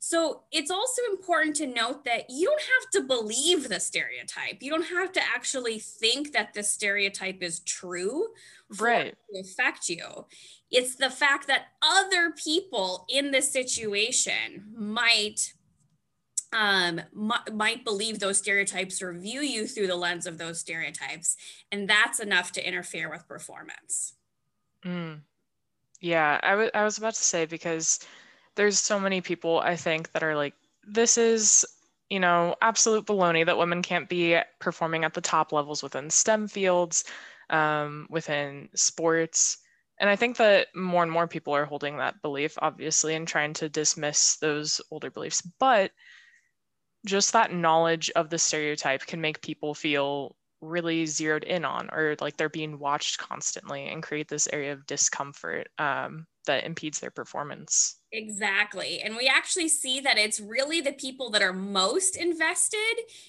So 0.00 0.42
it's 0.52 0.70
also 0.70 1.02
important 1.10 1.56
to 1.56 1.66
note 1.66 2.04
that 2.04 2.26
you 2.28 2.46
don't 2.46 2.60
have 2.60 2.90
to 2.92 3.08
believe 3.08 3.68
the 3.68 3.80
stereotype. 3.80 4.62
You 4.62 4.70
don't 4.70 4.86
have 4.86 5.12
to 5.12 5.20
actually 5.20 5.80
think 5.80 6.32
that 6.32 6.54
the 6.54 6.62
stereotype 6.62 7.42
is 7.42 7.60
true 7.60 8.28
right. 8.78 9.16
to 9.34 9.40
affect 9.40 9.88
you. 9.88 10.26
It's 10.70 10.96
the 10.96 11.10
fact 11.10 11.46
that 11.46 11.68
other 11.82 12.32
people 12.32 13.06
in 13.08 13.30
this 13.30 13.50
situation 13.52 14.64
might 14.74 15.52
um 16.52 17.02
might 17.52 17.84
believe 17.84 18.20
those 18.20 18.38
stereotypes 18.38 19.02
or 19.02 19.12
view 19.12 19.40
you 19.40 19.66
through 19.66 19.86
the 19.86 19.94
lens 19.94 20.26
of 20.26 20.38
those 20.38 20.58
stereotypes 20.58 21.36
and 21.70 21.86
that's 21.86 22.20
enough 22.20 22.52
to 22.52 22.66
interfere 22.66 23.10
with 23.10 23.28
performance 23.28 24.14
mm. 24.82 25.20
yeah 26.00 26.40
I, 26.42 26.50
w- 26.52 26.70
I 26.72 26.84
was 26.84 26.96
about 26.96 27.12
to 27.16 27.22
say 27.22 27.44
because 27.44 28.00
there's 28.58 28.80
so 28.80 28.98
many 28.98 29.20
people 29.20 29.60
I 29.60 29.76
think 29.76 30.10
that 30.10 30.24
are 30.24 30.34
like, 30.34 30.52
this 30.84 31.16
is, 31.16 31.64
you 32.10 32.18
know, 32.18 32.56
absolute 32.60 33.06
baloney 33.06 33.46
that 33.46 33.56
women 33.56 33.82
can't 33.82 34.08
be 34.08 34.36
performing 34.58 35.04
at 35.04 35.14
the 35.14 35.20
top 35.20 35.52
levels 35.52 35.80
within 35.80 36.10
STEM 36.10 36.48
fields, 36.48 37.04
um, 37.50 38.08
within 38.10 38.68
sports. 38.74 39.58
And 40.00 40.08
I 40.08 40.16
think 40.16 40.36
that 40.36 40.68
more 40.74 41.02
and 41.02 41.10
more 41.10 41.26
people 41.26 41.54
are 41.54 41.64
holding 41.64 41.96
that 41.96 42.22
belief, 42.22 42.56
obviously, 42.60 43.14
and 43.14 43.26
trying 43.26 43.52
to 43.54 43.68
dismiss 43.68 44.36
those 44.36 44.80
older 44.90 45.10
beliefs. 45.10 45.42
But 45.58 45.90
just 47.06 47.32
that 47.32 47.52
knowledge 47.52 48.10
of 48.10 48.30
the 48.30 48.38
stereotype 48.38 49.06
can 49.06 49.20
make 49.20 49.42
people 49.42 49.74
feel 49.74 50.36
really 50.60 51.06
zeroed 51.06 51.44
in 51.44 51.64
on 51.64 51.88
or 51.92 52.16
like 52.20 52.36
they're 52.36 52.48
being 52.48 52.78
watched 52.78 53.18
constantly 53.18 53.86
and 53.86 54.02
create 54.02 54.28
this 54.28 54.48
area 54.52 54.72
of 54.72 54.86
discomfort 54.86 55.68
um, 55.78 56.26
that 56.48 56.64
impedes 56.64 56.98
their 56.98 57.10
performance. 57.10 57.98
Exactly. 58.10 59.02
And 59.02 59.16
we 59.16 59.26
actually 59.26 59.68
see 59.68 60.00
that 60.00 60.16
it's 60.16 60.40
really 60.40 60.80
the 60.80 60.94
people 60.94 61.28
that 61.30 61.42
are 61.42 61.52
most 61.52 62.16
invested 62.16 62.80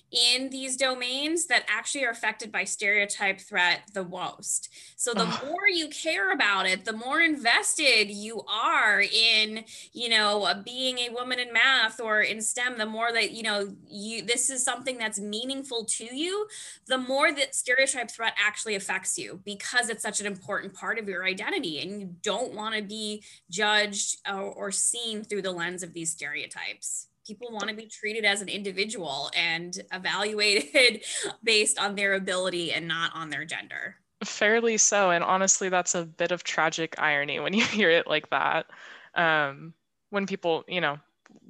in 0.09 0.49
these 0.49 0.77
domains 0.77 1.47
that 1.47 1.65
actually 1.67 2.05
are 2.05 2.11
affected 2.11 2.49
by 2.49 2.63
stereotype 2.63 3.41
threat 3.41 3.81
the 3.93 4.05
most. 4.05 4.69
So 4.95 5.13
the 5.13 5.25
more 5.25 5.67
you 5.69 5.89
care 5.89 6.31
about 6.31 6.65
it, 6.65 6.85
the 6.85 6.93
more 6.93 7.19
invested 7.19 8.09
you 8.09 8.41
are 8.47 9.01
in, 9.01 9.65
you 9.91 10.07
know, 10.07 10.49
being 10.63 10.97
a 10.99 11.09
woman 11.09 11.39
in 11.39 11.51
math 11.51 11.99
or 11.99 12.21
in 12.21 12.41
STEM, 12.41 12.77
the 12.77 12.85
more 12.85 13.11
that, 13.11 13.31
you 13.31 13.43
know, 13.43 13.75
you 13.85 14.21
this 14.21 14.49
is 14.49 14.63
something 14.63 14.97
that's 14.97 15.19
meaningful 15.19 15.83
to 15.85 16.15
you, 16.15 16.47
the 16.88 16.97
more 16.97 17.33
that 17.33 17.53
stereotype 17.53 18.11
threat 18.11 18.33
actually 18.41 18.75
affects 18.75 19.17
you 19.17 19.41
because 19.43 19.89
it's 19.89 20.03
such 20.03 20.21
an 20.21 20.25
important 20.25 20.73
part 20.73 20.97
of 20.97 21.09
your 21.09 21.25
identity 21.25 21.81
and 21.81 21.99
you 21.99 22.15
don't 22.21 22.53
want 22.53 22.75
to 22.75 22.81
be 22.81 23.08
judged 23.49 24.17
or, 24.27 24.53
or 24.53 24.69
or 24.69 24.71
seen 24.71 25.23
through 25.23 25.41
the 25.41 25.51
lens 25.51 25.81
of 25.81 25.93
these 25.93 26.11
stereotypes. 26.11 27.07
People 27.25 27.51
want 27.51 27.69
to 27.69 27.75
be 27.75 27.87
treated 27.87 28.23
as 28.23 28.41
an 28.41 28.47
individual 28.47 29.31
and 29.35 29.79
evaluated 29.91 31.03
based 31.43 31.79
on 31.79 31.95
their 31.95 32.13
ability 32.13 32.71
and 32.71 32.87
not 32.87 33.11
on 33.15 33.31
their 33.31 33.45
gender. 33.45 33.95
Fairly 34.23 34.77
so. 34.77 35.09
And 35.09 35.23
honestly, 35.23 35.69
that's 35.69 35.95
a 35.95 36.05
bit 36.05 36.31
of 36.31 36.43
tragic 36.43 36.95
irony 36.99 37.39
when 37.39 37.53
you 37.53 37.63
hear 37.77 37.89
it 37.89 38.05
like 38.07 38.29
that. 38.29 38.67
Um, 39.15 39.73
when 40.11 40.27
people, 40.27 40.63
you 40.67 40.81
know, 40.81 40.99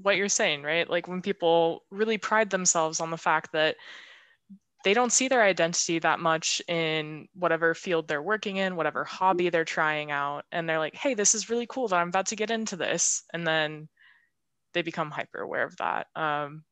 what 0.02 0.16
you're 0.16 0.30
saying, 0.30 0.64
right? 0.64 0.90
Like 0.90 1.08
when 1.08 1.22
people 1.22 1.84
really 1.92 2.18
pride 2.18 2.50
themselves 2.50 3.02
on 3.02 3.12
the 3.12 3.18
fact 3.18 3.52
that 3.52 3.76
they 4.84 4.94
don't 4.94 5.12
see 5.12 5.28
their 5.28 5.44
identity 5.44 6.00
that 6.00 6.20
much 6.20 6.62
in 6.68 7.28
whatever 7.34 7.74
field 7.74 8.08
they're 8.08 8.22
working 8.22 8.58
in, 8.58 8.76
whatever 8.76 9.04
hobby 9.04 9.50
they're 9.50 9.66
trying 9.66 10.12
out. 10.12 10.46
And 10.52 10.68
they're 10.68 10.80
like, 10.80 10.96
hey, 10.96 11.14
this 11.14 11.36
is 11.36 11.50
really 11.50 11.68
cool 11.68 11.88
that 11.90 11.98
I'm 11.98 12.10
about 12.10 12.28
to 12.28 12.36
get 12.36 12.52
into 12.52 12.78
this. 12.78 13.24
And 13.34 13.46
then 13.46 13.90
they 14.74 14.82
become 14.82 15.12
hyper 15.12 15.40
aware 15.40 15.66
of 15.66 15.76
that. 15.78 16.08
Um, 16.16 16.64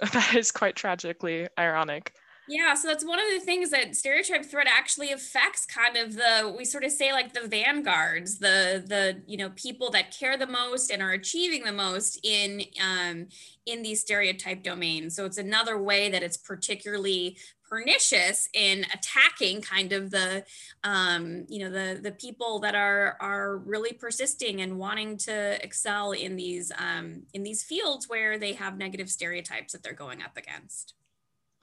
that 0.12 0.34
is 0.34 0.52
quite 0.52 0.76
tragically 0.76 1.48
ironic. 1.58 2.12
Yeah, 2.48 2.74
so 2.74 2.86
that's 2.86 3.04
one 3.04 3.18
of 3.18 3.24
the 3.34 3.44
things 3.44 3.70
that 3.70 3.96
stereotype 3.96 4.44
threat 4.44 4.68
actually 4.70 5.10
affects 5.10 5.66
kind 5.66 5.96
of 5.96 6.14
the 6.14 6.54
we 6.56 6.64
sort 6.64 6.84
of 6.84 6.92
say 6.92 7.12
like 7.12 7.32
the 7.32 7.48
vanguards, 7.48 8.38
the 8.38 8.84
the 8.86 9.20
you 9.26 9.36
know 9.36 9.50
people 9.56 9.90
that 9.90 10.16
care 10.16 10.36
the 10.36 10.46
most 10.46 10.90
and 10.92 11.02
are 11.02 11.10
achieving 11.10 11.64
the 11.64 11.72
most 11.72 12.20
in 12.22 12.62
um 12.80 13.26
in 13.66 13.82
these 13.82 14.00
stereotype 14.00 14.62
domains. 14.62 15.16
So 15.16 15.24
it's 15.24 15.38
another 15.38 15.76
way 15.76 16.08
that 16.08 16.22
it's 16.22 16.36
particularly 16.36 17.36
pernicious 17.68 18.48
in 18.54 18.86
attacking 18.94 19.60
kind 19.60 19.92
of 19.92 20.12
the 20.12 20.44
um, 20.84 21.46
you 21.48 21.64
know 21.64 21.70
the 21.70 22.00
the 22.00 22.12
people 22.12 22.60
that 22.60 22.76
are 22.76 23.16
are 23.20 23.56
really 23.58 23.92
persisting 23.92 24.60
and 24.60 24.78
wanting 24.78 25.16
to 25.18 25.62
excel 25.64 26.12
in 26.12 26.36
these 26.36 26.70
um, 26.78 27.22
in 27.34 27.42
these 27.42 27.64
fields 27.64 28.08
where 28.08 28.38
they 28.38 28.52
have 28.52 28.78
negative 28.78 29.10
stereotypes 29.10 29.72
that 29.72 29.82
they're 29.82 29.92
going 29.94 30.22
up 30.22 30.36
against. 30.36 30.94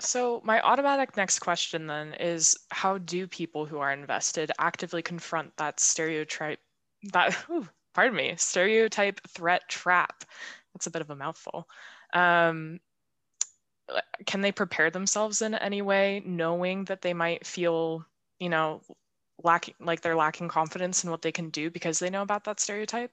So, 0.03 0.41
my 0.43 0.59
automatic 0.61 1.15
next 1.15 1.39
question 1.39 1.87
then 1.87 2.13
is 2.19 2.57
how 2.71 2.97
do 2.97 3.25
people 3.25 3.65
who 3.65 3.79
are 3.79 3.93
invested 3.93 4.51
actively 4.59 5.01
confront 5.01 5.55
that 5.57 5.79
stereotype, 5.79 6.59
that, 7.13 7.37
ooh, 7.49 7.67
pardon 7.93 8.15
me, 8.15 8.35
stereotype 8.37 9.21
threat 9.29 9.67
trap? 9.69 10.25
That's 10.73 10.87
a 10.87 10.91
bit 10.91 11.01
of 11.01 11.09
a 11.09 11.15
mouthful. 11.15 11.69
Um, 12.13 12.81
can 14.25 14.41
they 14.41 14.51
prepare 14.51 14.89
themselves 14.91 15.41
in 15.41 15.53
any 15.53 15.81
way, 15.81 16.21
knowing 16.25 16.83
that 16.85 17.01
they 17.01 17.13
might 17.13 17.47
feel, 17.47 18.05
you 18.39 18.49
know, 18.49 18.81
lacking, 19.41 19.75
like 19.79 20.01
they're 20.01 20.15
lacking 20.15 20.49
confidence 20.49 21.03
in 21.03 21.11
what 21.11 21.21
they 21.21 21.31
can 21.31 21.49
do 21.49 21.69
because 21.69 21.99
they 21.99 22.09
know 22.09 22.21
about 22.21 22.43
that 22.43 22.59
stereotype? 22.59 23.11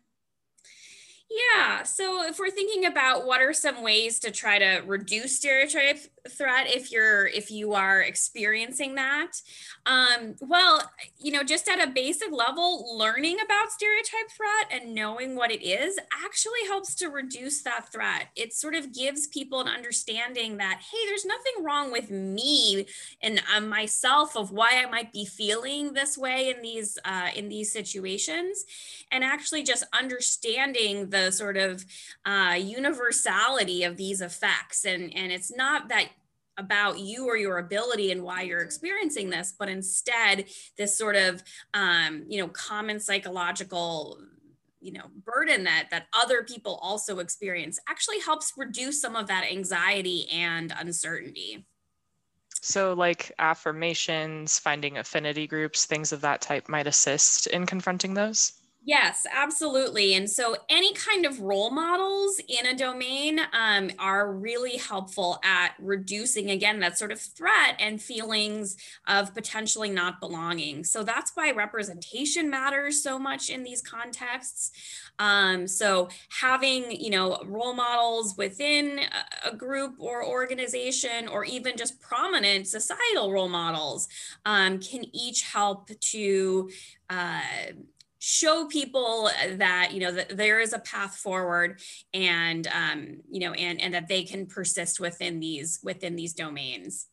Yeah. 1.30 1.84
So 1.84 2.24
if 2.24 2.38
we're 2.38 2.50
thinking 2.50 2.86
about 2.86 3.24
what 3.24 3.40
are 3.40 3.52
some 3.52 3.82
ways 3.82 4.18
to 4.20 4.30
try 4.30 4.58
to 4.58 4.82
reduce 4.84 5.36
stereotype 5.36 6.00
threat 6.28 6.66
if 6.68 6.92
you're 6.92 7.26
if 7.26 7.50
you 7.50 7.74
are 7.74 8.00
experiencing 8.00 8.94
that, 8.96 9.32
um, 9.86 10.34
well, 10.40 10.90
you 11.18 11.32
know, 11.32 11.42
just 11.42 11.68
at 11.68 11.80
a 11.80 11.90
basic 11.90 12.32
level, 12.32 12.96
learning 12.98 13.38
about 13.44 13.72
stereotype 13.72 14.30
threat 14.30 14.82
and 14.82 14.94
knowing 14.94 15.36
what 15.36 15.50
it 15.50 15.62
is 15.62 15.98
actually 16.24 16.66
helps 16.66 16.94
to 16.96 17.08
reduce 17.08 17.62
that 17.62 17.92
threat. 17.92 18.28
It 18.36 18.52
sort 18.52 18.74
of 18.74 18.94
gives 18.94 19.26
people 19.26 19.60
an 19.60 19.68
understanding 19.68 20.56
that 20.58 20.80
hey, 20.90 20.98
there's 21.08 21.24
nothing 21.24 21.64
wrong 21.64 21.92
with 21.92 22.10
me 22.10 22.86
and 23.22 23.42
uh, 23.54 23.60
myself 23.60 24.36
of 24.36 24.50
why 24.50 24.82
I 24.82 24.90
might 24.90 25.12
be 25.12 25.24
feeling 25.24 25.92
this 25.92 26.18
way 26.18 26.50
in 26.50 26.62
these 26.62 26.98
uh, 27.04 27.28
in 27.34 27.48
these 27.48 27.72
situations, 27.72 28.64
and 29.10 29.24
actually 29.24 29.62
just 29.62 29.84
understanding 29.92 31.10
the 31.10 31.30
sort 31.30 31.56
of 31.56 31.84
uh, 32.24 32.56
universality 32.58 33.84
of 33.84 33.96
these 33.96 34.20
effects. 34.20 34.84
And, 34.84 35.14
and 35.14 35.32
it's 35.32 35.54
not 35.54 35.88
that 35.88 36.09
about 36.60 37.00
you 37.00 37.26
or 37.26 37.36
your 37.36 37.58
ability 37.58 38.12
and 38.12 38.22
why 38.22 38.42
you're 38.42 38.60
experiencing 38.60 39.30
this, 39.30 39.54
but 39.58 39.68
instead 39.68 40.44
this 40.78 40.96
sort 40.96 41.16
of, 41.16 41.42
um, 41.74 42.24
you 42.28 42.40
know, 42.40 42.48
common 42.48 43.00
psychological 43.00 44.20
you 44.82 44.92
know 44.92 45.04
burden 45.24 45.64
that 45.64 45.88
that 45.90 46.06
other 46.14 46.42
people 46.42 46.78
also 46.82 47.18
experience 47.18 47.78
actually 47.86 48.18
helps 48.20 48.54
reduce 48.56 49.00
some 49.00 49.14
of 49.14 49.26
that 49.26 49.44
anxiety 49.50 50.26
and 50.30 50.72
uncertainty. 50.78 51.66
So 52.62 52.94
like 52.94 53.32
affirmations 53.38 54.58
finding 54.58 54.98
affinity 54.98 55.46
groups 55.46 55.86
things 55.86 56.12
of 56.12 56.20
that 56.22 56.40
type 56.40 56.68
might 56.68 56.86
assist 56.86 57.46
in 57.46 57.66
confronting 57.66 58.14
those 58.14 58.59
Yes, 58.82 59.26
absolutely. 59.30 60.14
And 60.14 60.28
so, 60.28 60.56
any 60.70 60.94
kind 60.94 61.26
of 61.26 61.38
role 61.40 61.70
models 61.70 62.40
in 62.48 62.64
a 62.64 62.74
domain 62.74 63.38
um, 63.52 63.90
are 63.98 64.32
really 64.32 64.78
helpful 64.78 65.38
at 65.44 65.74
reducing, 65.78 66.50
again, 66.50 66.80
that 66.80 66.96
sort 66.96 67.12
of 67.12 67.20
threat 67.20 67.76
and 67.78 68.00
feelings 68.00 68.76
of 69.06 69.34
potentially 69.34 69.90
not 69.90 70.18
belonging. 70.18 70.82
So, 70.84 71.02
that's 71.04 71.32
why 71.34 71.50
representation 71.50 72.48
matters 72.48 73.02
so 73.02 73.18
much 73.18 73.50
in 73.50 73.64
these 73.64 73.82
contexts. 73.82 74.70
Um, 75.18 75.66
so, 75.68 76.08
having, 76.40 76.90
you 76.90 77.10
know, 77.10 77.38
role 77.44 77.74
models 77.74 78.34
within 78.38 79.00
a 79.44 79.54
group 79.54 79.96
or 79.98 80.24
organization, 80.26 81.28
or 81.28 81.44
even 81.44 81.76
just 81.76 82.00
prominent 82.00 82.66
societal 82.66 83.30
role 83.30 83.48
models, 83.50 84.08
um, 84.46 84.80
can 84.80 85.04
each 85.14 85.42
help 85.42 85.90
to. 86.00 86.70
Uh, 87.10 87.42
show 88.20 88.66
people 88.66 89.30
that 89.56 89.92
you 89.92 90.00
know 90.00 90.12
that 90.12 90.36
there 90.36 90.60
is 90.60 90.74
a 90.74 90.78
path 90.78 91.16
forward 91.16 91.80
and 92.14 92.68
um, 92.68 93.16
you 93.30 93.40
know 93.40 93.52
and 93.54 93.80
and 93.80 93.94
that 93.94 94.08
they 94.08 94.22
can 94.22 94.46
persist 94.46 95.00
within 95.00 95.40
these 95.40 95.80
within 95.82 96.16
these 96.16 96.34
domains 96.34 97.06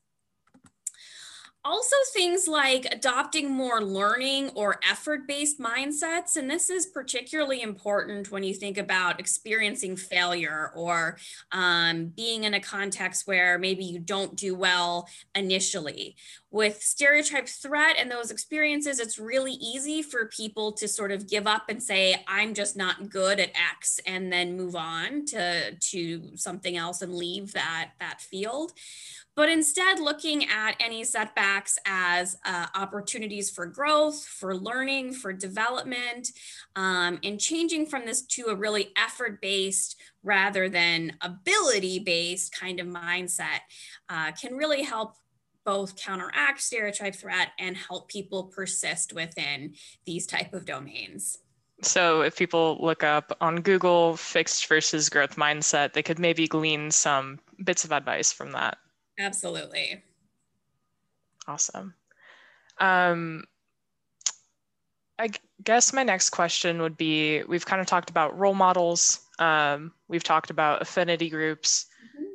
Also, 1.70 1.98
things 2.14 2.48
like 2.48 2.88
adopting 2.92 3.52
more 3.52 3.84
learning 3.84 4.52
or 4.56 4.80
effort 4.90 5.28
based 5.28 5.60
mindsets. 5.60 6.38
And 6.38 6.50
this 6.50 6.70
is 6.70 6.86
particularly 6.86 7.62
important 7.62 8.32
when 8.32 8.42
you 8.42 8.54
think 8.54 8.78
about 8.78 9.20
experiencing 9.20 9.98
failure 9.98 10.72
or 10.74 11.18
um, 11.52 12.06
being 12.16 12.46
in 12.46 12.54
a 12.54 12.62
context 12.62 13.28
where 13.28 13.60
maybe 13.60 13.84
you 13.84 14.00
don't 14.00 14.38
do 14.38 14.56
well 14.56 15.10
initially. 15.36 16.16
With 16.52 16.82
stereotype 16.82 17.50
threat 17.50 17.98
and 18.00 18.10
those 18.10 18.32
experiences, 18.32 19.02
it's 19.02 19.20
really 19.20 19.56
easy 19.56 20.02
for 20.02 20.28
people 20.28 20.72
to 20.72 20.88
sort 20.88 21.12
of 21.12 21.28
give 21.28 21.48
up 21.48 21.66
and 21.68 21.84
say, 21.84 22.24
I'm 22.30 22.54
just 22.54 22.78
not 22.78 23.10
good 23.10 23.42
at 23.42 23.52
X, 23.74 24.00
and 24.08 24.32
then 24.32 24.56
move 24.56 24.78
on 24.78 25.26
to, 25.26 25.76
to 25.76 26.38
something 26.38 26.78
else 26.78 27.02
and 27.02 27.14
leave 27.14 27.52
that, 27.52 27.92
that 28.00 28.22
field 28.22 28.72
but 29.38 29.50
instead 29.50 30.00
looking 30.00 30.50
at 30.50 30.76
any 30.80 31.04
setbacks 31.04 31.78
as 31.86 32.36
uh, 32.44 32.66
opportunities 32.74 33.52
for 33.52 33.68
growth, 33.68 34.26
for 34.26 34.56
learning, 34.56 35.14
for 35.14 35.32
development, 35.32 36.30
um, 36.76 37.20
and 37.24 37.40
changing 37.40 37.86
from 37.86 38.04
this 38.04 38.24
to 38.24 38.48
a 38.48 38.56
really 38.56 38.92
effort 38.98 39.40
based 39.40 40.02
rather 40.24 40.68
than 40.70 41.14
ability 41.22 42.00
based 42.00 42.52
kind 42.52 42.80
of 42.80 42.88
mindset 42.88 43.60
uh, 44.10 44.32
can 44.32 44.56
really 44.56 44.82
help 44.82 45.14
both 45.64 45.96
counteract 45.96 46.60
stereotype 46.60 47.14
threat 47.14 47.50
and 47.60 47.78
help 47.78 48.10
people 48.10 48.46
persist 48.46 49.14
within 49.14 49.72
these 50.08 50.26
type 50.26 50.52
of 50.54 50.66
domains. 50.66 51.38
So 51.84 52.22
if 52.22 52.36
people 52.36 52.80
look 52.82 53.04
up 53.04 53.38
on 53.40 53.58
Google 53.58 54.18
fixed 54.18 54.68
versus 54.68 55.10
growth 55.10 55.36
mindset, 55.36 55.94
they 55.94 56.02
could 56.02 56.18
maybe 56.18 56.48
glean 56.48 56.90
some 56.90 57.38
bits 57.64 57.86
of 57.86 57.92
advice 57.92 58.32
from 58.32 58.52
that. 58.54 58.80
Absolutely. 59.20 60.04
Awesome. 61.48 61.94
Um, 62.80 63.44
I 65.20 65.30
guess 65.64 65.94
my 65.94 66.04
next 66.04 66.30
question 66.30 66.82
would 66.82 66.98
be 66.98 67.44
we've 67.44 67.66
kind 67.66 67.82
of 67.82 67.88
talked 67.88 68.10
about 68.10 68.38
role 68.38 68.54
models, 68.54 69.22
um, 69.40 69.94
we've 70.08 70.24
talked 70.24 70.50
about 70.50 70.82
affinity 70.82 71.30
groups. 71.30 71.88
Mm-hmm. 72.16 72.26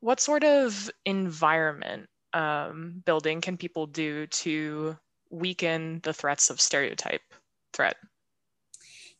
What 0.00 0.20
sort 0.20 0.44
of 0.44 0.90
environment 1.06 2.08
um, 2.32 3.02
building 3.04 3.40
can 3.40 3.56
people 3.56 3.86
do 3.86 4.26
to 4.26 4.96
weaken 5.30 6.00
the 6.02 6.12
threats 6.12 6.50
of 6.50 6.60
stereotype 6.60 7.22
threat? 7.72 7.96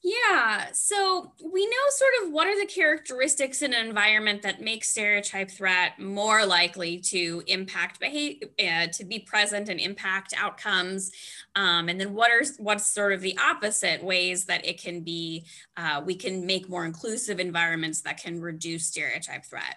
Yeah, 0.04 0.66
so 0.72 1.32
we 1.44 1.64
know 1.64 1.76
sort 1.90 2.10
of 2.24 2.32
what 2.32 2.48
are 2.48 2.58
the 2.58 2.66
characteristics 2.66 3.62
in 3.62 3.72
an 3.72 3.86
environment 3.86 4.42
that 4.42 4.60
make 4.60 4.82
stereotype 4.82 5.48
threat 5.48 5.96
more 6.00 6.44
likely 6.44 6.98
to 7.02 7.44
impact 7.46 8.00
behavior, 8.00 8.48
uh, 8.58 8.88
to 8.88 9.04
be 9.04 9.20
present 9.20 9.68
and 9.68 9.78
impact 9.78 10.34
outcomes, 10.36 11.12
um, 11.54 11.88
and 11.88 12.00
then 12.00 12.14
what 12.14 12.32
are 12.32 12.42
what's 12.58 12.92
sort 12.92 13.12
of 13.12 13.20
the 13.20 13.38
opposite 13.38 14.02
ways 14.02 14.46
that 14.46 14.66
it 14.66 14.82
can 14.82 15.02
be 15.02 15.46
uh, 15.76 16.02
we 16.04 16.16
can 16.16 16.46
make 16.46 16.68
more 16.68 16.84
inclusive 16.84 17.38
environments 17.38 18.00
that 18.00 18.20
can 18.20 18.40
reduce 18.40 18.86
stereotype 18.86 19.44
threat. 19.44 19.76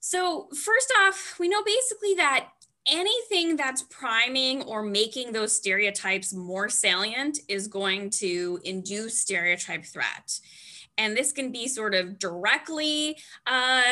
So 0.00 0.48
first 0.54 0.92
off, 1.02 1.36
we 1.40 1.48
know 1.48 1.64
basically 1.64 2.14
that 2.14 2.48
anything 2.90 3.56
that's 3.56 3.82
priming 3.82 4.62
or 4.62 4.82
making 4.82 5.32
those 5.32 5.56
stereotypes 5.56 6.34
more 6.34 6.68
salient 6.68 7.38
is 7.48 7.68
going 7.68 8.10
to 8.10 8.58
induce 8.64 9.18
stereotype 9.18 9.84
threat. 9.84 10.40
And 10.98 11.16
this 11.16 11.32
can 11.32 11.50
be 11.50 11.66
sort 11.66 11.94
of 11.94 12.18
directly 12.18 13.16
uh, 13.46 13.82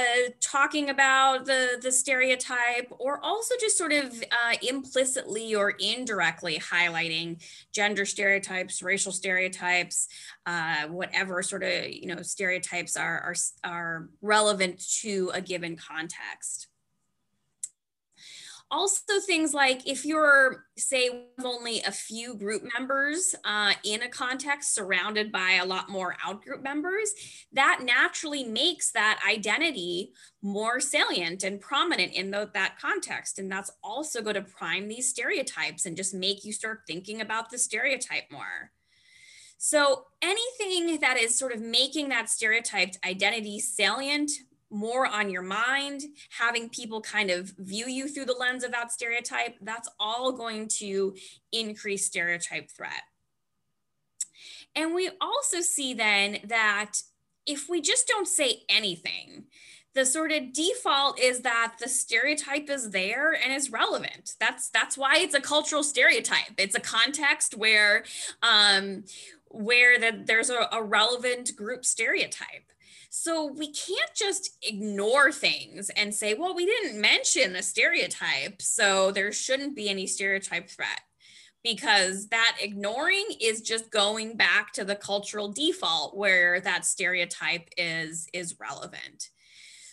talking 0.41 0.91
about 0.91 1.47
the, 1.47 1.79
the 1.81 1.91
stereotype, 1.91 2.93
or 2.99 3.25
also 3.25 3.55
just 3.59 3.79
sort 3.79 3.93
of 3.93 4.13
uh, 4.13 4.57
implicitly 4.69 5.55
or 5.55 5.71
indirectly 5.71 6.59
highlighting 6.59 7.43
gender 7.73 8.05
stereotypes, 8.05 8.83
racial 8.83 9.13
stereotypes, 9.13 10.09
uh, 10.45 10.87
whatever 10.89 11.43
sort 11.43 11.63
of 11.63 11.89
you 11.89 12.15
know 12.15 12.21
stereotypes 12.21 12.95
are, 12.95 13.21
are, 13.21 13.35
are 13.65 14.09
relevant 14.21 14.83
to 15.01 15.31
a 15.33 15.41
given 15.41 15.77
context 15.77 16.69
also 18.71 19.19
things 19.27 19.55
like 19.55 19.87
if 19.87 20.05
you're 20.05 20.67
say 20.77 21.27
only 21.43 21.81
a 21.83 21.93
few 21.93 22.35
group 22.35 22.63
members 22.79 23.35
uh, 23.45 23.73
in 23.85 24.03
a 24.03 24.09
context 24.09 24.75
surrounded 24.75 25.33
by 25.33 25.59
a 25.61 25.65
lot 25.65 25.89
more 25.89 26.17
outgroup 26.27 26.63
members 26.63 27.11
that 27.53 27.81
naturally 27.83 28.45
makes 28.45 28.93
that 28.93 29.21
identity 29.29 30.13
more 30.43 30.81
salient 30.81 31.43
and 31.43 31.61
prominent 31.61 32.13
in 32.13 32.31
the, 32.31 32.51
that 32.55 32.79
context. 32.81 33.39
And 33.39 33.51
that's 33.51 33.71
also 33.83 34.23
going 34.23 34.37
to 34.37 34.43
prime 34.43 34.89
these 34.89 35.09
stereotypes 35.09 35.87
and 35.87 35.97
just 35.97 36.15
make 36.15 36.45
you 36.45 36.53
start 36.53 36.83
thinking 36.87 37.21
about 37.21 37.51
the 37.51 37.59
stereotype 37.59 38.31
more. 38.31 38.73
So 39.57 40.05
anything 40.23 41.01
that 41.01 41.19
is 41.19 41.37
sort 41.37 41.53
of 41.53 41.61
making 41.61 42.11
that 42.11 42.31
stereotyped 42.31 42.99
identity 43.05 43.59
salient 43.59 44.31
more 44.71 45.07
on 45.07 45.31
your 45.31 45.43
mind, 45.43 46.03
having 46.31 46.69
people 46.69 47.01
kind 47.01 47.31
of 47.31 47.53
view 47.59 47.87
you 47.87 48.09
through 48.09 48.27
the 48.27 48.35
lens 48.35 48.65
of 48.65 48.73
that 48.73 48.93
stereotype, 48.93 49.57
that's 49.63 49.89
all 49.99 50.33
going 50.33 50.69
to 50.69 51.15
increase 51.53 52.07
stereotype 52.07 52.71
threat. 52.71 53.03
And 54.75 54.95
we 54.95 55.11
also 55.21 55.61
see 55.61 55.95
then 55.95 56.39
that 56.45 57.03
if 57.47 57.69
we 57.69 57.81
just 57.81 58.07
don't 58.07 58.29
say 58.29 58.63
anything, 58.69 59.45
the 59.95 60.05
sort 60.05 60.31
of 60.31 60.53
default 60.53 61.19
is 61.19 61.41
that 61.41 61.75
the 61.81 61.89
stereotype 61.89 62.69
is 62.71 62.91
there 62.91 63.33
and 63.33 63.53
is 63.53 63.73
relevant. 63.73 64.35
That's 64.39 64.69
that's 64.71 64.97
why 64.97 65.17
it's 65.19 65.35
a 65.35 65.41
cultural 65.41 65.83
stereotype. 65.83 66.55
It's 66.59 66.77
a 66.77 66.81
context 66.81 67.57
where 67.57 68.05
um, 68.43 69.05
where 69.47 69.99
that 69.99 70.27
there's 70.27 70.51
a, 70.51 70.69
a 70.71 70.83
relevant 70.83 71.57
group 71.57 71.85
stereotype. 71.85 72.71
So 73.21 73.47
we 73.47 73.73
can't 73.73 74.15
just 74.15 74.57
ignore 74.63 75.33
things 75.33 75.91
and 75.91 76.15
say, 76.15 76.35
well, 76.35 76.55
we 76.55 76.65
didn't 76.67 77.01
mention 77.01 77.57
a 77.57 77.63
stereotype, 77.63 78.63
so 78.63 79.11
there 79.11 79.33
shouldn't 79.33 79.75
be 79.75 79.89
any 79.89 80.07
stereotype 80.07 80.69
threat 80.69 81.01
because 81.65 82.29
that 82.29 82.57
ignoring 82.61 83.27
is 83.41 83.61
just 83.61 83.91
going 83.91 84.37
back 84.37 84.73
to 84.75 84.85
the 84.85 84.95
cultural 84.95 85.51
default 85.51 86.17
where 86.17 86.61
that 86.61 86.85
stereotype 86.85 87.69
is 87.77 88.29
is 88.33 88.55
relevant. 88.61 89.31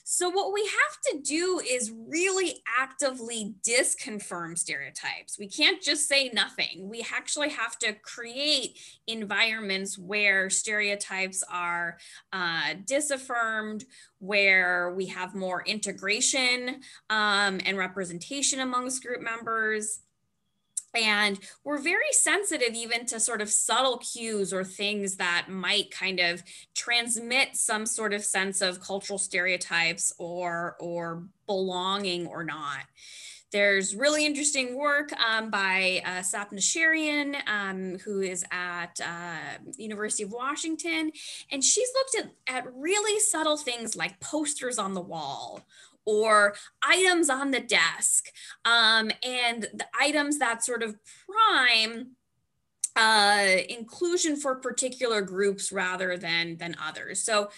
So, 0.08 0.30
what 0.30 0.54
we 0.54 0.62
have 0.62 1.02
to 1.14 1.22
do 1.24 1.60
is 1.68 1.92
really 1.92 2.62
actively 2.78 3.56
disconfirm 3.68 4.56
stereotypes. 4.56 5.40
We 5.40 5.50
can't 5.50 5.82
just 5.82 6.08
say 6.08 6.30
nothing. 6.32 6.88
We 6.88 7.04
actually 7.12 7.50
have 7.50 7.80
to 7.80 7.94
create 7.94 8.78
environments 9.08 9.98
where 9.98 10.52
stereotypes 10.52 11.44
are 11.52 11.98
uh, 12.32 12.76
disaffirmed, 12.86 13.86
where 14.20 14.94
we 14.96 15.08
have 15.08 15.34
more 15.34 15.64
integration 15.66 16.82
um, 17.10 17.60
and 17.66 17.76
representation 17.76 18.60
amongst 18.60 19.04
group 19.04 19.24
members 19.24 20.02
and 20.96 21.40
we're 21.64 21.78
very 21.78 22.12
sensitive 22.12 22.74
even 22.74 23.06
to 23.08 23.20
sort 23.20 23.42
of 23.42 23.50
subtle 23.50 23.98
cues 23.98 24.54
or 24.54 24.64
things 24.64 25.18
that 25.18 25.48
might 25.50 25.92
kind 25.92 26.20
of 26.20 26.44
transmit 26.74 27.56
some 27.56 27.86
sort 27.86 28.14
of 28.14 28.24
sense 28.24 28.62
of 28.62 28.82
cultural 28.82 29.20
stereotypes 29.20 30.14
or 30.18 30.76
or 30.80 31.24
belonging 31.48 32.28
or 32.28 32.44
not. 32.44 32.82
There's 33.52 33.96
really 33.96 34.26
interesting 34.26 34.78
work 34.78 35.12
um, 35.14 35.50
by 35.50 36.02
uh, 36.04 36.10
Sapna 36.20 36.60
Cheryan, 36.60 37.36
um, 37.48 38.00
who 38.00 38.20
is 38.20 38.44
at 38.52 39.00
uh, 39.00 39.60
University 39.78 40.24
of 40.24 40.32
Washington, 40.34 41.12
and 41.52 41.64
she's 41.64 41.88
looked 41.96 42.28
at, 42.50 42.54
at 42.54 42.76
really 42.76 43.18
subtle 43.22 43.56
things 43.56 43.96
like 43.96 44.20
posters 44.20 44.78
on 44.78 44.94
the 44.94 45.00
wall 45.00 45.62
or 46.06 46.56
items 46.84 47.30
on 47.30 47.52
the 47.52 47.60
desk 47.60 48.28
um, 48.64 49.12
and 49.24 49.64
the 49.74 49.86
items 50.00 50.40
that 50.40 50.64
sort 50.64 50.84
of 50.84 50.96
prime 51.28 52.12
uh, 52.96 53.58
inclusion 53.68 54.36
for 54.36 54.56
particular 54.56 55.22
groups 55.22 55.72
rather 55.72 56.18
than 56.18 56.58
than 56.58 56.76
others. 56.82 57.22
So 57.22 57.50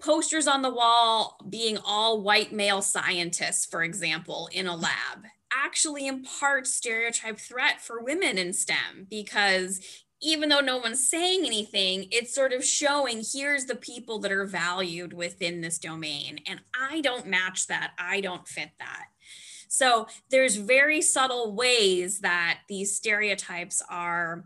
posters 0.00 0.46
on 0.46 0.62
the 0.62 0.72
wall 0.72 1.38
being 1.48 1.78
all 1.84 2.22
white 2.22 2.52
male 2.52 2.82
scientists 2.82 3.64
for 3.64 3.82
example 3.82 4.48
in 4.52 4.66
a 4.66 4.74
lab 4.74 5.24
actually 5.54 6.06
impart 6.06 6.66
stereotype 6.66 7.38
threat 7.38 7.80
for 7.80 8.02
women 8.02 8.36
in 8.36 8.52
STEM 8.52 9.06
because 9.08 10.03
even 10.24 10.48
though 10.48 10.60
no 10.60 10.78
one's 10.78 11.08
saying 11.08 11.44
anything, 11.44 12.08
it's 12.10 12.34
sort 12.34 12.52
of 12.52 12.64
showing 12.64 13.22
here's 13.32 13.66
the 13.66 13.76
people 13.76 14.18
that 14.20 14.32
are 14.32 14.46
valued 14.46 15.12
within 15.12 15.60
this 15.60 15.78
domain. 15.78 16.40
And 16.46 16.60
I 16.78 17.00
don't 17.02 17.26
match 17.26 17.66
that. 17.66 17.92
I 17.98 18.20
don't 18.20 18.48
fit 18.48 18.70
that. 18.78 19.06
So 19.68 20.06
there's 20.30 20.56
very 20.56 21.02
subtle 21.02 21.54
ways 21.54 22.20
that 22.20 22.60
these 22.68 22.96
stereotypes 22.96 23.82
are 23.90 24.44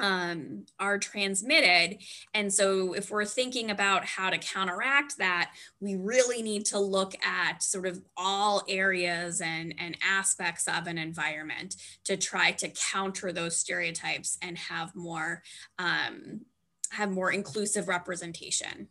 um, 0.00 0.66
are 0.78 0.98
transmitted. 0.98 1.98
And 2.34 2.52
so, 2.52 2.92
if 2.92 3.10
we're 3.10 3.24
thinking 3.24 3.70
about 3.70 4.04
how 4.04 4.30
to 4.30 4.38
counteract 4.38 5.18
that, 5.18 5.52
we 5.80 5.96
really 5.96 6.42
need 6.42 6.66
to 6.66 6.78
look 6.78 7.14
at 7.24 7.62
sort 7.62 7.86
of 7.86 8.02
all 8.16 8.62
areas 8.68 9.40
and, 9.40 9.74
and 9.78 9.96
aspects 10.04 10.68
of 10.68 10.86
an 10.86 10.98
environment 10.98 11.76
to 12.04 12.16
try 12.16 12.52
to 12.52 12.68
counter 12.68 13.32
those 13.32 13.56
stereotypes 13.56 14.38
and 14.42 14.58
have 14.58 14.94
more 14.94 15.42
um, 15.78 16.42
have 16.90 17.10
more 17.10 17.32
inclusive 17.32 17.88
representation. 17.88 18.88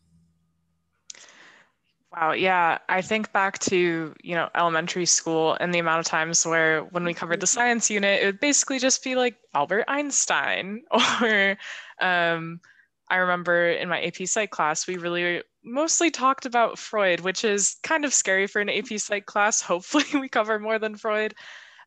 Wow, 2.15 2.31
yeah. 2.31 2.77
I 2.87 3.01
think 3.01 3.33
back 3.33 3.59
to, 3.59 4.13
you 4.23 4.35
know, 4.35 4.49
elementary 4.55 5.05
school 5.05 5.57
and 5.59 5.73
the 5.73 5.79
amount 5.79 5.99
of 5.99 6.05
times 6.05 6.45
where 6.45 6.83
when 6.85 7.03
we 7.03 7.13
covered 7.13 7.41
the 7.41 7.47
science 7.47 7.89
unit, 7.89 8.21
it 8.21 8.25
would 8.27 8.39
basically 8.39 8.79
just 8.79 9.03
be 9.03 9.15
like 9.15 9.35
Albert 9.53 9.85
Einstein. 9.87 10.83
Or 11.21 11.57
um, 12.01 12.61
I 13.09 13.17
remember 13.17 13.69
in 13.69 13.89
my 13.89 14.01
AP 14.01 14.25
Psych 14.25 14.49
class, 14.49 14.87
we 14.87 14.95
really 14.97 15.43
mostly 15.63 16.09
talked 16.09 16.45
about 16.45 16.79
Freud, 16.79 17.19
which 17.19 17.43
is 17.43 17.77
kind 17.83 18.05
of 18.05 18.13
scary 18.13 18.47
for 18.47 18.61
an 18.61 18.69
AP 18.69 18.97
Psych 18.97 19.25
class. 19.25 19.61
Hopefully, 19.63 20.05
we 20.13 20.29
cover 20.29 20.57
more 20.59 20.79
than 20.79 20.95
Freud. 20.95 21.33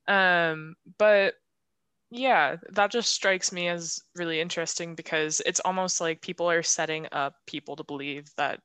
Um, 0.08 0.74
but 0.98 1.34
yeah, 2.10 2.56
that 2.72 2.90
just 2.92 3.12
strikes 3.12 3.52
me 3.52 3.68
as 3.68 4.00
really 4.16 4.40
interesting 4.40 4.94
because 4.94 5.42
it's 5.46 5.60
almost 5.60 6.00
like 6.00 6.22
people 6.22 6.50
are 6.50 6.62
setting 6.62 7.06
up 7.12 7.34
people 7.46 7.76
to 7.76 7.84
believe 7.84 8.30
that 8.36 8.60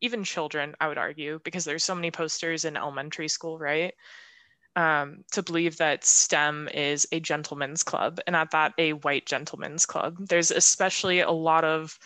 even 0.00 0.24
children, 0.24 0.74
I 0.80 0.88
would 0.88 0.98
argue, 0.98 1.40
because 1.44 1.64
there's 1.64 1.84
so 1.84 1.94
many 1.94 2.10
posters 2.10 2.64
in 2.64 2.76
elementary 2.76 3.28
school, 3.28 3.58
right? 3.58 3.94
Um, 4.76 5.24
to 5.32 5.42
believe 5.42 5.76
that 5.78 6.04
STEM 6.04 6.68
is 6.72 7.06
a 7.10 7.18
gentleman's 7.18 7.82
club, 7.82 8.20
and 8.26 8.36
at 8.36 8.52
that, 8.52 8.74
a 8.78 8.92
white 8.92 9.26
gentleman's 9.26 9.84
club. 9.84 10.16
There's 10.20 10.50
especially 10.52 11.20
a 11.20 11.30
lot 11.30 11.64
of 11.64 11.98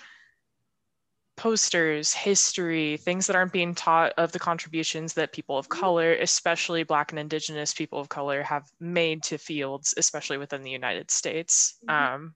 posters, 1.36 2.14
history, 2.14 2.96
things 2.98 3.26
that 3.26 3.36
aren't 3.36 3.52
being 3.52 3.74
taught 3.74 4.12
of 4.16 4.32
the 4.32 4.38
contributions 4.38 5.14
that 5.14 5.32
people 5.32 5.58
of 5.58 5.68
color, 5.68 6.14
especially 6.14 6.82
Black 6.82 7.10
and 7.10 7.18
Indigenous 7.18 7.74
people 7.74 7.98
of 7.98 8.08
color, 8.08 8.42
have 8.42 8.70
made 8.80 9.22
to 9.24 9.38
fields, 9.38 9.94
especially 9.96 10.38
within 10.38 10.62
the 10.62 10.70
United 10.70 11.10
States. 11.10 11.74
Mm-hmm. 11.88 12.14
Um, 12.14 12.34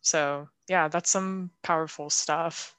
so, 0.00 0.48
yeah, 0.68 0.88
that's 0.88 1.10
some 1.10 1.50
powerful 1.62 2.08
stuff. 2.08 2.73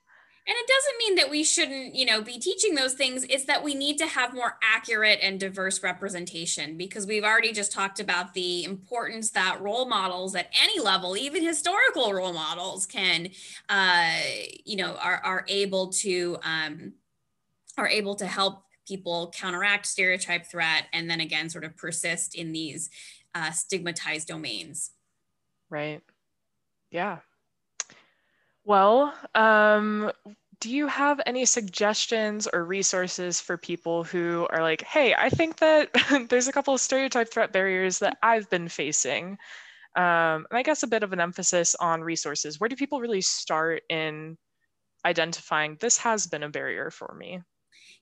And 0.48 0.56
it 0.56 0.68
doesn't 0.68 0.98
mean 1.00 1.16
that 1.16 1.32
we 1.32 1.44
shouldn't, 1.44 1.96
you 1.96 2.06
know, 2.06 2.22
be 2.22 2.38
teaching 2.38 2.76
those 2.76 2.94
things. 2.94 3.26
It's 3.30 3.46
that 3.46 3.64
we 3.64 3.74
need 3.74 3.98
to 3.98 4.06
have 4.06 4.32
more 4.32 4.60
accurate 4.62 5.18
and 5.24 5.40
diverse 5.40 5.82
representation 5.82 6.78
because 6.78 7.08
we've 7.08 7.24
already 7.24 7.52
just 7.52 7.72
talked 7.72 8.00
about 8.00 8.36
the 8.36 8.64
importance 8.64 9.32
that 9.32 9.60
role 9.60 9.88
models 9.88 10.36
at 10.36 10.52
any 10.62 10.80
level, 10.80 11.18
even 11.18 11.44
historical 11.44 12.14
role 12.14 12.32
models, 12.34 12.86
can, 12.86 13.30
uh, 13.70 14.12
you 14.64 14.76
know, 14.76 14.96
are 14.98 15.20
are 15.24 15.46
able 15.48 15.88
to 15.94 16.38
um, 16.44 16.94
are 17.76 17.88
able 17.88 18.14
to 18.16 18.28
help 18.28 18.66
people 18.88 19.34
counteract 19.36 19.88
stereotype 19.88 20.46
threat 20.46 20.84
and 20.94 21.10
then 21.10 21.22
again 21.22 21.50
sort 21.50 21.64
of 21.64 21.76
persist 21.76 22.36
in 22.36 22.52
these 22.52 22.92
uh, 23.34 23.50
stigmatized 23.50 24.28
domains. 24.28 24.92
Right. 25.72 26.04
Yeah, 26.92 27.20
well, 28.66 29.14
um, 29.36 30.12
do 30.60 30.70
you 30.70 30.88
have 30.88 31.22
any 31.26 31.46
suggestions 31.46 32.48
or 32.52 32.66
resources 32.66 33.40
for 33.40 33.58
people 33.58 34.04
who 34.04 34.48
are 34.50 34.62
like, 34.62 34.82
hey, 34.84 35.14
I 35.14 35.30
think 35.30 35.58
that 35.58 35.90
there's 36.30 36.48
a 36.48 36.52
couple 36.54 36.74
of 36.74 36.82
stereotype 36.82 37.32
threat 37.32 37.52
barriers 37.54 38.00
that 38.00 38.18
I've 38.24 38.50
been 38.50 38.68
facing? 38.70 39.38
Um, 39.96 40.48
and 40.50 40.58
I 40.58 40.64
guess 40.64 40.84
a 40.84 40.88
bit 40.88 41.04
of 41.04 41.14
an 41.14 41.22
emphasis 41.22 41.76
on 41.76 42.02
resources. 42.04 42.60
Where 42.60 42.70
do 42.70 42.76
people 42.78 43.02
really 43.02 43.22
start 43.22 43.84
in 43.90 44.38
identifying 45.06 45.78
this 45.82 45.98
has 46.00 46.28
been 46.28 46.44
a 46.44 46.50
barrier 46.50 46.92
for 46.92 47.16
me? 47.18 47.42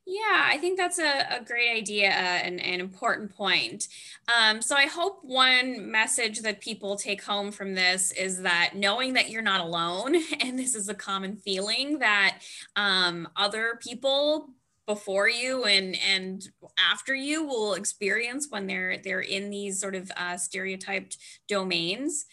Yeah, 0.05 0.43
I 0.49 0.57
think 0.57 0.77
that's 0.77 0.99
a, 0.99 1.37
a 1.37 1.43
great 1.45 1.71
idea 1.71 2.09
and 2.09 2.59
an 2.59 2.81
important 2.81 3.33
point. 3.33 3.87
Um, 4.27 4.61
so 4.61 4.75
I 4.75 4.85
hope 4.85 5.19
one 5.23 5.89
message 5.91 6.41
that 6.41 6.59
people 6.59 6.97
take 6.97 7.23
home 7.23 7.53
from 7.53 7.73
this 7.73 8.11
is 8.11 8.41
that 8.41 8.71
knowing 8.75 9.13
that 9.13 9.29
you're 9.29 9.41
not 9.41 9.61
alone, 9.61 10.15
and 10.41 10.59
this 10.59 10.75
is 10.75 10.89
a 10.89 10.93
common 10.93 11.37
feeling 11.37 11.99
that 11.99 12.39
um, 12.75 13.29
other 13.37 13.79
people 13.81 14.49
before 14.85 15.29
you 15.29 15.63
and 15.63 15.95
and 16.05 16.49
after 16.77 17.15
you 17.15 17.45
will 17.45 17.73
experience 17.75 18.47
when 18.49 18.67
they're 18.67 18.97
they're 18.97 19.21
in 19.21 19.49
these 19.49 19.79
sort 19.79 19.95
of 19.95 20.11
uh, 20.17 20.35
stereotyped 20.35 21.17
domains. 21.47 22.25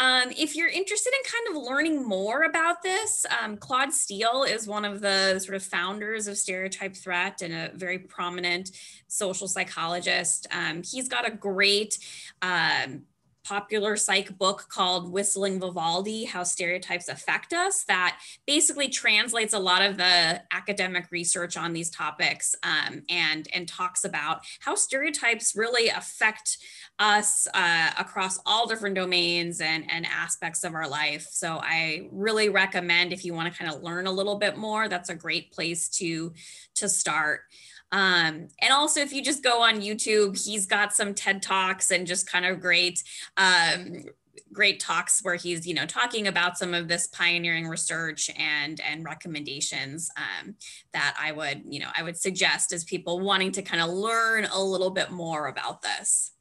Um, 0.00 0.30
if 0.36 0.54
you're 0.54 0.68
interested 0.68 1.12
in 1.12 1.30
kind 1.30 1.56
of 1.56 1.68
learning 1.68 2.06
more 2.06 2.44
about 2.44 2.82
this, 2.82 3.26
um, 3.42 3.56
Claude 3.56 3.92
Steele 3.92 4.44
is 4.44 4.68
one 4.68 4.84
of 4.84 5.00
the 5.00 5.38
sort 5.40 5.56
of 5.56 5.62
founders 5.62 6.28
of 6.28 6.38
Stereotype 6.38 6.94
Threat 6.94 7.42
and 7.42 7.52
a 7.52 7.76
very 7.76 7.98
prominent 7.98 8.70
social 9.08 9.48
psychologist. 9.48 10.46
Um, 10.52 10.82
he's 10.84 11.08
got 11.08 11.26
a 11.26 11.30
great 11.30 11.98
um, 12.42 13.02
popular 13.48 13.96
psych 13.96 14.36
book 14.36 14.66
called 14.68 15.10
Whistling 15.10 15.58
Vivaldi 15.58 16.24
How 16.24 16.42
Stereotypes 16.42 17.08
Affect 17.08 17.54
Us 17.54 17.84
that 17.84 18.20
basically 18.46 18.88
translates 18.88 19.54
a 19.54 19.58
lot 19.58 19.80
of 19.80 19.96
the 19.96 20.42
academic 20.52 21.06
research 21.10 21.56
on 21.56 21.72
these 21.72 21.88
topics 21.88 22.54
um, 22.62 23.02
and, 23.08 23.48
and 23.54 23.66
talks 23.66 24.04
about 24.04 24.42
how 24.60 24.74
stereotypes 24.74 25.56
really 25.56 25.88
affect 25.88 26.58
us 26.98 27.48
uh, 27.54 27.90
across 27.98 28.38
all 28.44 28.66
different 28.66 28.96
domains 28.96 29.62
and, 29.62 29.90
and 29.90 30.04
aspects 30.06 30.62
of 30.62 30.74
our 30.74 30.88
life. 30.88 31.26
So 31.30 31.58
I 31.62 32.08
really 32.12 32.50
recommend 32.50 33.14
if 33.14 33.24
you 33.24 33.32
want 33.32 33.50
to 33.50 33.58
kind 33.58 33.72
of 33.72 33.82
learn 33.82 34.06
a 34.06 34.12
little 34.12 34.36
bit 34.36 34.58
more, 34.58 34.88
that's 34.88 35.08
a 35.08 35.14
great 35.14 35.52
place 35.52 35.88
to, 35.90 36.34
to 36.74 36.88
start. 36.88 37.42
Um, 37.90 38.48
and 38.60 38.72
also, 38.72 39.00
if 39.00 39.12
you 39.12 39.22
just 39.22 39.42
go 39.42 39.62
on 39.62 39.80
YouTube, 39.80 40.42
he's 40.44 40.66
got 40.66 40.92
some 40.92 41.14
TED 41.14 41.42
Talks 41.42 41.90
and 41.90 42.06
just 42.06 42.30
kind 42.30 42.44
of 42.44 42.60
great. 42.60 43.02
Um, 43.36 44.04
great 44.52 44.80
talks 44.80 45.22
where 45.22 45.34
he's 45.34 45.66
you 45.66 45.74
know 45.74 45.84
talking 45.84 46.26
about 46.26 46.56
some 46.56 46.72
of 46.72 46.88
this 46.88 47.06
pioneering 47.08 47.66
research 47.66 48.30
and 48.38 48.80
and 48.80 49.04
recommendations 49.04 50.10
um, 50.16 50.54
that 50.92 51.14
i 51.20 51.32
would 51.32 51.62
you 51.68 51.78
know 51.78 51.88
i 51.96 52.02
would 52.02 52.16
suggest 52.16 52.72
as 52.72 52.82
people 52.84 53.20
wanting 53.20 53.52
to 53.52 53.62
kind 53.62 53.82
of 53.82 53.90
learn 53.90 54.46
a 54.46 54.62
little 54.62 54.90
bit 54.90 55.10
more 55.10 55.48
about 55.48 55.82
this 55.82 56.32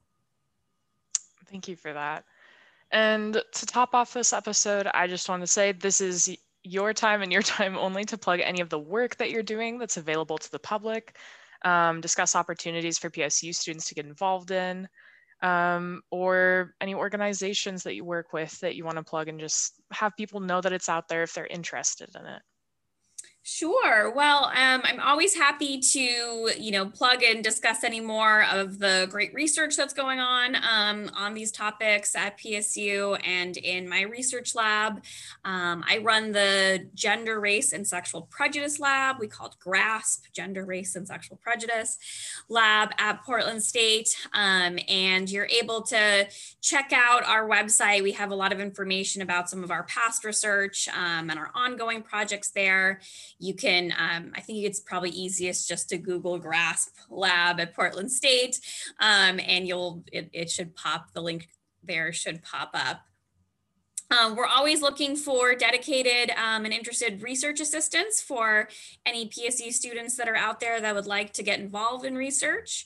thank 1.49 1.67
you 1.67 1.75
for 1.75 1.91
that 1.91 2.23
and 2.91 3.41
to 3.51 3.65
top 3.65 3.93
off 3.93 4.13
this 4.13 4.31
episode 4.31 4.87
i 4.93 5.05
just 5.05 5.27
want 5.27 5.41
to 5.41 5.47
say 5.47 5.71
this 5.71 5.99
is 5.99 6.37
your 6.67 6.93
time 6.93 7.21
and 7.21 7.31
your 7.31 7.41
time 7.41 7.77
only 7.77 8.03
to 8.05 8.17
plug 8.17 8.39
any 8.41 8.61
of 8.61 8.69
the 8.69 8.79
work 8.79 9.15
that 9.17 9.31
you're 9.31 9.43
doing 9.43 9.77
that's 9.77 9.97
available 9.97 10.37
to 10.37 10.51
the 10.51 10.59
public 10.59 11.15
um, 11.63 12.01
discuss 12.01 12.35
opportunities 12.35 12.97
for 12.97 13.09
PSU 13.09 13.53
students 13.53 13.87
to 13.87 13.95
get 13.95 14.05
involved 14.05 14.51
in, 14.51 14.87
um, 15.41 16.01
or 16.11 16.73
any 16.81 16.95
organizations 16.95 17.83
that 17.83 17.95
you 17.95 18.03
work 18.03 18.33
with 18.33 18.59
that 18.59 18.75
you 18.75 18.85
want 18.85 18.97
to 18.97 19.03
plug 19.03 19.27
and 19.27 19.39
just 19.39 19.81
have 19.91 20.15
people 20.17 20.39
know 20.39 20.61
that 20.61 20.73
it's 20.73 20.89
out 20.89 21.07
there 21.07 21.23
if 21.23 21.33
they're 21.33 21.47
interested 21.47 22.09
in 22.15 22.25
it. 22.25 22.41
Sure. 23.49 24.11
Well, 24.11 24.51
um, 24.53 24.81
I'm 24.83 24.99
always 24.99 25.33
happy 25.33 25.79
to, 25.79 26.51
you 26.59 26.71
know, 26.71 26.87
plug 26.87 27.23
and 27.23 27.41
discuss 27.41 27.85
any 27.85 28.01
more 28.01 28.43
of 28.43 28.77
the 28.77 29.07
great 29.09 29.33
research 29.33 29.77
that's 29.77 29.93
going 29.93 30.19
on 30.19 30.57
um, 30.69 31.09
on 31.13 31.33
these 31.33 31.53
topics 31.53 32.13
at 32.13 32.37
PSU 32.37 33.17
and 33.25 33.55
in 33.55 33.87
my 33.87 34.01
research 34.01 34.53
lab. 34.53 35.01
Um, 35.45 35.81
I 35.87 35.99
run 35.99 36.33
the 36.33 36.89
Gender, 36.93 37.39
Race, 37.39 37.71
and 37.71 37.87
Sexual 37.87 38.23
Prejudice 38.23 38.81
Lab. 38.81 39.15
We 39.17 39.27
call 39.27 39.55
GRASP, 39.65 40.25
Gender, 40.33 40.65
Race, 40.65 40.97
and 40.97 41.07
Sexual 41.07 41.37
Prejudice 41.37 41.97
Lab 42.49 42.89
at 42.97 43.23
Portland 43.23 43.63
State. 43.63 44.09
Um, 44.33 44.77
and 44.89 45.31
you're 45.31 45.47
able 45.61 45.83
to 45.83 46.27
check 46.61 46.91
out 46.93 47.23
our 47.23 47.47
website. 47.47 48.03
We 48.03 48.11
have 48.11 48.31
a 48.31 48.35
lot 48.35 48.51
of 48.51 48.59
information 48.59 49.21
about 49.21 49.49
some 49.49 49.63
of 49.63 49.71
our 49.71 49.83
past 49.83 50.25
research 50.25 50.89
um, 50.89 51.29
and 51.29 51.39
our 51.39 51.49
ongoing 51.55 52.03
projects 52.03 52.49
there 52.49 52.99
you 53.39 53.53
can, 53.53 53.93
um, 53.97 54.31
I 54.35 54.41
think 54.41 54.65
it's 54.65 54.79
probably 54.79 55.11
easiest 55.11 55.67
just 55.67 55.89
to 55.89 55.97
Google 55.97 56.39
GRASP 56.39 56.89
Lab 57.09 57.59
at 57.59 57.75
Portland 57.75 58.11
State, 58.11 58.59
um, 58.99 59.39
and 59.39 59.67
you'll, 59.67 60.03
it, 60.11 60.29
it 60.33 60.49
should 60.49 60.75
pop, 60.75 61.13
the 61.13 61.21
link 61.21 61.47
there 61.83 62.11
should 62.11 62.41
pop 62.43 62.71
up. 62.73 63.01
Um, 64.09 64.37
we're 64.37 64.45
always 64.45 64.81
looking 64.81 65.17
for 65.17 65.53
dedicated 65.53 66.31
um, 66.37 66.63
and 66.63 66.73
interested 66.73 67.21
research 67.21 67.59
assistants 67.59 68.21
for 68.21 68.69
any 69.05 69.27
PSU 69.27 69.71
students 69.73 70.15
that 70.15 70.29
are 70.29 70.35
out 70.35 70.61
there 70.61 70.79
that 70.79 70.95
would 70.95 71.07
like 71.07 71.33
to 71.33 71.43
get 71.43 71.59
involved 71.59 72.05
in 72.05 72.15
research. 72.15 72.85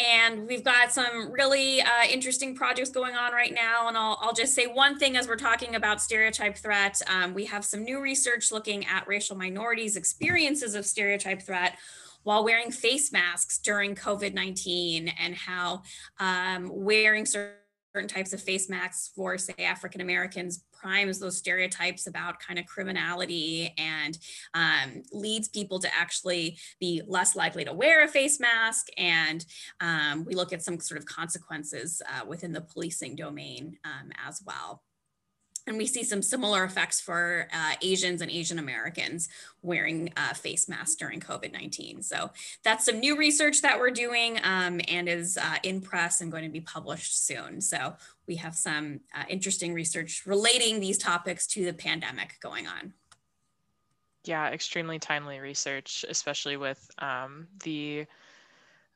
And 0.00 0.48
we've 0.48 0.64
got 0.64 0.90
some 0.92 1.30
really 1.30 1.80
uh, 1.80 2.04
interesting 2.10 2.56
projects 2.56 2.90
going 2.90 3.14
on 3.14 3.32
right 3.32 3.54
now. 3.54 3.86
And 3.86 3.96
I'll, 3.96 4.18
I'll 4.20 4.32
just 4.32 4.54
say 4.54 4.66
one 4.66 4.98
thing 4.98 5.16
as 5.16 5.28
we're 5.28 5.36
talking 5.36 5.76
about 5.76 6.02
stereotype 6.02 6.56
threat. 6.56 7.00
Um, 7.08 7.32
we 7.32 7.44
have 7.44 7.64
some 7.64 7.84
new 7.84 8.00
research 8.00 8.50
looking 8.50 8.84
at 8.86 9.06
racial 9.06 9.36
minorities' 9.36 9.96
experiences 9.96 10.74
of 10.74 10.84
stereotype 10.84 11.42
threat 11.42 11.78
while 12.24 12.42
wearing 12.42 12.72
face 12.72 13.12
masks 13.12 13.58
during 13.58 13.94
COVID 13.94 14.34
19 14.34 15.08
and 15.20 15.34
how 15.34 15.82
um, 16.18 16.68
wearing 16.72 17.24
certain 17.24 17.63
types 18.02 18.32
of 18.32 18.42
face 18.42 18.68
masks 18.68 19.12
for, 19.14 19.38
say, 19.38 19.54
African 19.58 20.00
Americans 20.00 20.64
primes 20.72 21.18
those 21.18 21.36
stereotypes 21.36 22.06
about 22.06 22.40
kind 22.40 22.58
of 22.58 22.66
criminality 22.66 23.72
and 23.78 24.18
um, 24.52 25.02
leads 25.12 25.48
people 25.48 25.78
to 25.78 25.88
actually 25.96 26.58
be 26.80 27.02
less 27.06 27.36
likely 27.36 27.64
to 27.64 27.72
wear 27.72 28.04
a 28.04 28.08
face 28.08 28.40
mask. 28.40 28.88
And 28.98 29.44
um, 29.80 30.24
we 30.24 30.34
look 30.34 30.52
at 30.52 30.62
some 30.62 30.80
sort 30.80 30.98
of 30.98 31.06
consequences 31.06 32.02
uh, 32.08 32.26
within 32.26 32.52
the 32.52 32.60
policing 32.60 33.16
domain 33.16 33.78
um, 33.84 34.10
as 34.26 34.42
well. 34.44 34.82
And 35.66 35.78
we 35.78 35.86
see 35.86 36.04
some 36.04 36.20
similar 36.20 36.64
effects 36.64 37.00
for 37.00 37.48
uh, 37.52 37.72
Asians 37.80 38.20
and 38.20 38.30
Asian 38.30 38.58
Americans 38.58 39.28
wearing 39.62 40.12
uh, 40.16 40.34
face 40.34 40.68
masks 40.68 40.94
during 40.94 41.20
COVID 41.20 41.52
19. 41.52 42.02
So 42.02 42.30
that's 42.62 42.84
some 42.84 43.00
new 43.00 43.16
research 43.16 43.62
that 43.62 43.78
we're 43.78 43.90
doing 43.90 44.38
um, 44.42 44.80
and 44.88 45.08
is 45.08 45.38
uh, 45.38 45.56
in 45.62 45.80
press 45.80 46.20
and 46.20 46.30
going 46.30 46.44
to 46.44 46.50
be 46.50 46.60
published 46.60 47.26
soon. 47.26 47.62
So 47.62 47.94
we 48.26 48.36
have 48.36 48.54
some 48.54 49.00
uh, 49.14 49.24
interesting 49.28 49.72
research 49.72 50.24
relating 50.26 50.80
these 50.80 50.98
topics 50.98 51.46
to 51.48 51.64
the 51.64 51.72
pandemic 51.72 52.38
going 52.40 52.66
on. 52.66 52.92
Yeah, 54.24 54.48
extremely 54.48 54.98
timely 54.98 55.38
research, 55.38 56.04
especially 56.08 56.56
with 56.56 56.90
um, 56.98 57.46
the 57.62 58.06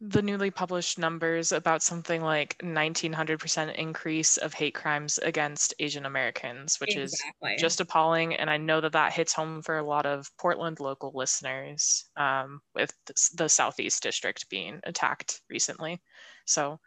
the 0.01 0.23
newly 0.23 0.51
published 0.51 0.99
numbers 0.99 1.51
about 1.51 1.83
something 1.83 2.23
like 2.23 2.57
1900% 2.63 3.75
increase 3.75 4.37
of 4.37 4.55
hate 4.55 4.75
crimes 4.75 5.19
against 5.19 5.75
Asian 5.81 6.07
Americans, 6.07 6.77
which 6.81 6.97
exactly. 6.97 7.55
is 7.55 7.61
just 7.61 7.81
appalling. 7.81 8.35
And 8.35 8.49
I 8.49 8.59
know 8.59 8.81
that 8.81 8.93
that 8.93 9.13
hits 9.13 9.33
home 9.33 9.61
for 9.61 9.79
a 9.79 9.85
lot 9.85 10.07
of 10.07 10.31
Portland 10.39 10.79
local 10.79 11.11
listeners, 11.15 12.09
um, 12.17 12.61
with 12.77 12.93
the 13.35 13.49
Southeast 13.49 14.03
District 14.03 14.49
being 14.49 14.81
attacked 14.85 15.41
recently. 15.51 16.01
So 16.47 16.79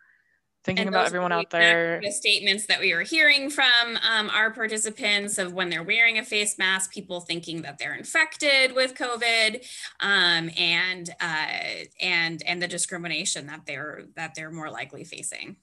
thinking 0.64 0.88
about 0.88 1.08
everyone 1.08 1.32
out 1.32 1.50
there. 1.50 2.00
The 2.02 2.12
statements 2.12 2.66
that 2.68 2.80
we 2.80 2.94
were 2.94 3.02
hearing 3.02 3.50
from 3.50 3.98
um, 4.10 4.30
our 4.30 4.52
participants 4.52 5.38
of 5.38 5.54
when 5.54 5.70
they're 5.70 5.84
wearing 5.84 6.20
a 6.20 6.24
face 6.24 6.58
mask, 6.58 6.92
people 6.92 7.22
thinking 7.22 7.64
that 7.64 7.78
they're 7.78 7.96
infected 7.96 8.74
with 8.76 8.96
COVID, 8.96 9.66
um, 10.00 10.50
and 10.58 11.10
uh, 11.20 11.86
and 12.00 12.44
and 12.46 12.62
the 12.62 12.68
discrimination 12.68 13.48
that 13.48 13.66
they're 13.66 14.04
that 14.16 14.36
they're 14.36 14.52
more 14.52 14.70
likely 14.70 15.04
facing. 15.04 15.56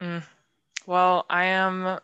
Mm. 0.00 0.22
Well, 0.86 1.26
I 1.30 1.46
am 1.46 1.98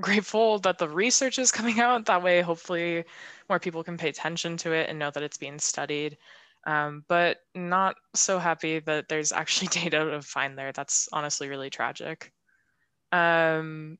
grateful 0.00 0.58
that 0.60 0.78
the 0.78 0.88
research 0.88 1.38
is 1.38 1.52
coming 1.52 1.80
out. 1.80 2.06
That 2.06 2.22
way, 2.22 2.40
hopefully, 2.40 3.04
more 3.48 3.58
people 3.58 3.84
can 3.84 3.96
pay 3.96 4.08
attention 4.08 4.56
to 4.58 4.72
it 4.72 4.88
and 4.88 4.98
know 4.98 5.10
that 5.10 5.22
it's 5.22 5.38
being 5.38 5.58
studied 5.58 6.16
um, 6.66 7.04
but 7.08 7.38
not 7.54 7.96
so 8.14 8.38
happy 8.38 8.80
that 8.80 9.08
there's 9.08 9.32
actually 9.32 9.68
data 9.70 10.10
to 10.10 10.22
find 10.22 10.56
there. 10.56 10.72
That's 10.72 11.08
honestly 11.12 11.48
really 11.48 11.70
tragic. 11.70 12.32
Um, 13.12 13.98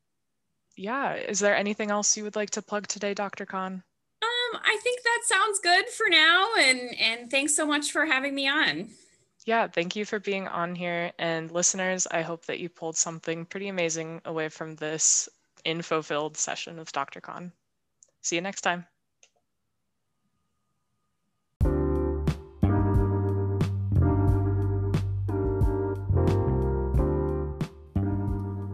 yeah, 0.77 1.15
is 1.15 1.41
there 1.41 1.57
anything 1.57 1.91
else 1.91 2.17
you 2.17 2.25
would 2.25 2.37
like 2.37 2.51
to 2.51 2.63
plug 2.63 2.87
today, 2.87 3.15
Dr. 3.15 3.47
Kahn? 3.47 3.83
Um, 4.23 4.61
I 4.65 4.79
think 4.83 5.03
that 5.03 5.21
sounds 5.25 5.59
good 5.61 5.89
for 5.89 6.09
now, 6.09 6.49
and 6.59 6.81
and 7.01 7.31
thanks 7.31 7.57
so 7.57 7.67
much 7.67 7.93
for 7.93 8.07
having 8.07 8.35
me 8.35 8.49
on. 8.49 8.91
Yeah, 9.47 9.69
thank 9.69 9.97
you 9.97 10.05
for 10.05 10.21
being 10.21 10.49
on 10.49 10.75
here, 10.75 11.13
and 11.19 11.51
listeners, 11.51 12.07
I 12.11 12.23
hope 12.23 12.45
that 12.47 12.61
you 12.61 12.69
pulled 12.69 12.97
something 12.97 13.47
pretty 13.47 13.69
amazing 13.69 14.21
away 14.25 14.49
from 14.49 14.77
this 14.77 15.29
info-filled 15.65 16.37
session 16.37 16.77
with 16.77 16.93
Dr. 16.93 17.21
Kahn. 17.21 17.53
See 18.23 18.37
you 18.37 18.43
next 18.43 18.61
time. 18.61 18.87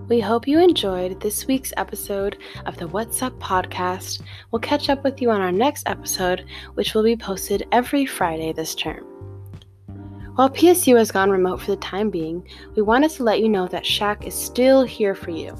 We 0.08 0.20
hope 0.20 0.46
you 0.46 0.60
enjoyed 0.60 1.20
this 1.20 1.48
week's 1.48 1.72
episode 1.76 2.38
of 2.64 2.76
the 2.76 2.86
What's 2.86 3.22
Up 3.22 3.36
podcast. 3.40 4.22
We'll 4.52 4.60
catch 4.60 4.88
up 4.88 5.02
with 5.02 5.20
you 5.20 5.32
on 5.32 5.40
our 5.40 5.50
next 5.50 5.88
episode, 5.88 6.44
which 6.74 6.94
will 6.94 7.02
be 7.02 7.16
posted 7.16 7.66
every 7.72 8.06
Friday 8.06 8.52
this 8.52 8.76
term. 8.76 9.02
While 10.36 10.50
PSU 10.50 10.96
has 10.96 11.10
gone 11.10 11.28
remote 11.28 11.60
for 11.60 11.72
the 11.72 11.78
time 11.78 12.10
being, 12.10 12.46
we 12.76 12.82
wanted 12.82 13.10
to 13.12 13.24
let 13.24 13.40
you 13.40 13.48
know 13.48 13.66
that 13.66 13.84
SHAC 13.84 14.28
is 14.28 14.34
still 14.34 14.84
here 14.84 15.16
for 15.16 15.32
you. 15.32 15.52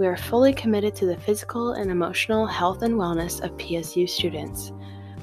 We 0.00 0.08
are 0.08 0.16
fully 0.16 0.52
committed 0.52 0.96
to 0.96 1.06
the 1.06 1.18
physical 1.18 1.74
and 1.74 1.92
emotional 1.92 2.46
health 2.46 2.82
and 2.82 2.94
wellness 2.94 3.40
of 3.40 3.56
PSU 3.56 4.08
students. 4.08 4.72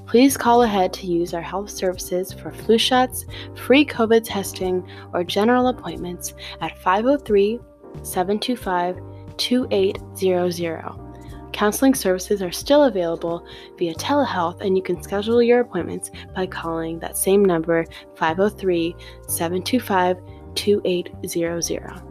Please 0.06 0.38
call 0.38 0.64
ahead 0.64 0.94
to 0.94 1.06
use 1.06 1.34
our 1.34 1.42
health 1.42 1.70
services 1.70 2.32
for 2.32 2.54
flu 2.54 2.78
shots, 2.78 3.26
free 3.56 3.86
COVID 3.86 4.24
testing, 4.24 4.90
or 5.12 5.26
general 5.26 5.68
appointments 5.68 6.34
at 6.62 6.78
503 6.78 7.60
725 8.04 9.00
2800. 9.38 11.08
Counseling 11.54 11.95
services 11.95 12.41
are 12.43 12.52
still 12.52 12.84
available 12.84 13.45
via 13.78 13.93
telehealth, 13.95 14.62
and 14.62 14.78
you 14.78 14.84
can 14.84 15.02
schedule 15.02 15.41
your 15.41 15.62
appointments 15.62 16.12
by 16.36 16.45
calling 16.45 17.00
that 17.00 17.17
same 17.17 17.43
number 17.43 17.86
503 18.15 18.95
725 19.28 20.17
2800. 20.54 22.02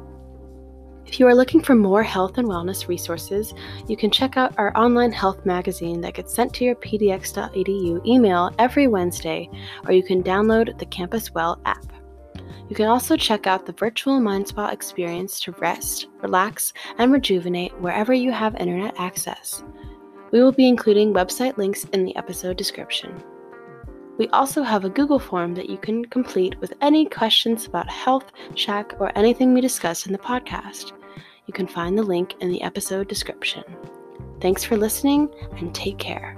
If 1.07 1.21
you 1.21 1.29
are 1.29 1.35
looking 1.35 1.63
for 1.63 1.77
more 1.77 2.03
health 2.03 2.39
and 2.39 2.49
wellness 2.49 2.89
resources, 2.89 3.55
you 3.87 3.97
can 3.97 4.11
check 4.11 4.37
out 4.37 4.59
our 4.59 4.77
online 4.77 5.13
health 5.13 5.47
magazine 5.47 6.01
that 6.01 6.15
gets 6.15 6.35
sent 6.35 6.53
to 6.55 6.65
your 6.65 6.75
pdx.edu 6.75 8.05
email 8.05 8.53
every 8.59 8.89
Wednesday, 8.89 9.49
or 9.87 9.93
you 9.93 10.03
can 10.03 10.23
download 10.23 10.77
the 10.79 10.87
Campus 10.87 11.33
Well 11.33 11.61
app. 11.65 11.96
You 12.69 12.75
can 12.75 12.87
also 12.87 13.17
check 13.17 13.47
out 13.47 13.65
the 13.65 13.73
virtual 13.73 14.19
Mind 14.21 14.49
Spa 14.49 14.69
experience 14.69 15.39
to 15.41 15.53
rest, 15.53 16.09
relax, 16.21 16.73
and 16.99 17.13
rejuvenate 17.13 17.79
wherever 17.81 18.13
you 18.13 18.33
have 18.33 18.57
internet 18.57 18.95
access. 18.99 19.63
We 20.33 20.43
will 20.43 20.53
be 20.53 20.67
including 20.67 21.15
website 21.15 21.57
links 21.57 21.85
in 21.93 22.05
the 22.05 22.17
episode 22.17 22.57
description. 22.57 23.23
We 24.19 24.29
also 24.29 24.63
have 24.63 24.85
a 24.85 24.91
Google 24.91 25.19
form 25.19 25.55
that 25.55 25.71
you 25.71 25.79
can 25.79 26.05
complete 26.07 26.59
with 26.61 26.73
any 26.81 27.05
questions 27.05 27.67
about 27.67 27.89
health, 27.89 28.33
SHAC, 28.55 28.97
or 28.99 29.13
anything 29.17 29.53
we 29.53 29.61
discuss 29.61 30.07
in 30.07 30.13
the 30.13 30.19
podcast. 30.19 30.93
You 31.47 31.53
can 31.53 31.69
find 31.69 31.97
the 31.97 32.03
link 32.03 32.35
in 32.41 32.51
the 32.51 32.63
episode 32.63 33.09
description. 33.09 33.63
Thanks 34.41 34.65
for 34.65 34.77
listening 34.77 35.29
and 35.59 35.75
take 35.75 35.99
care. 35.99 36.37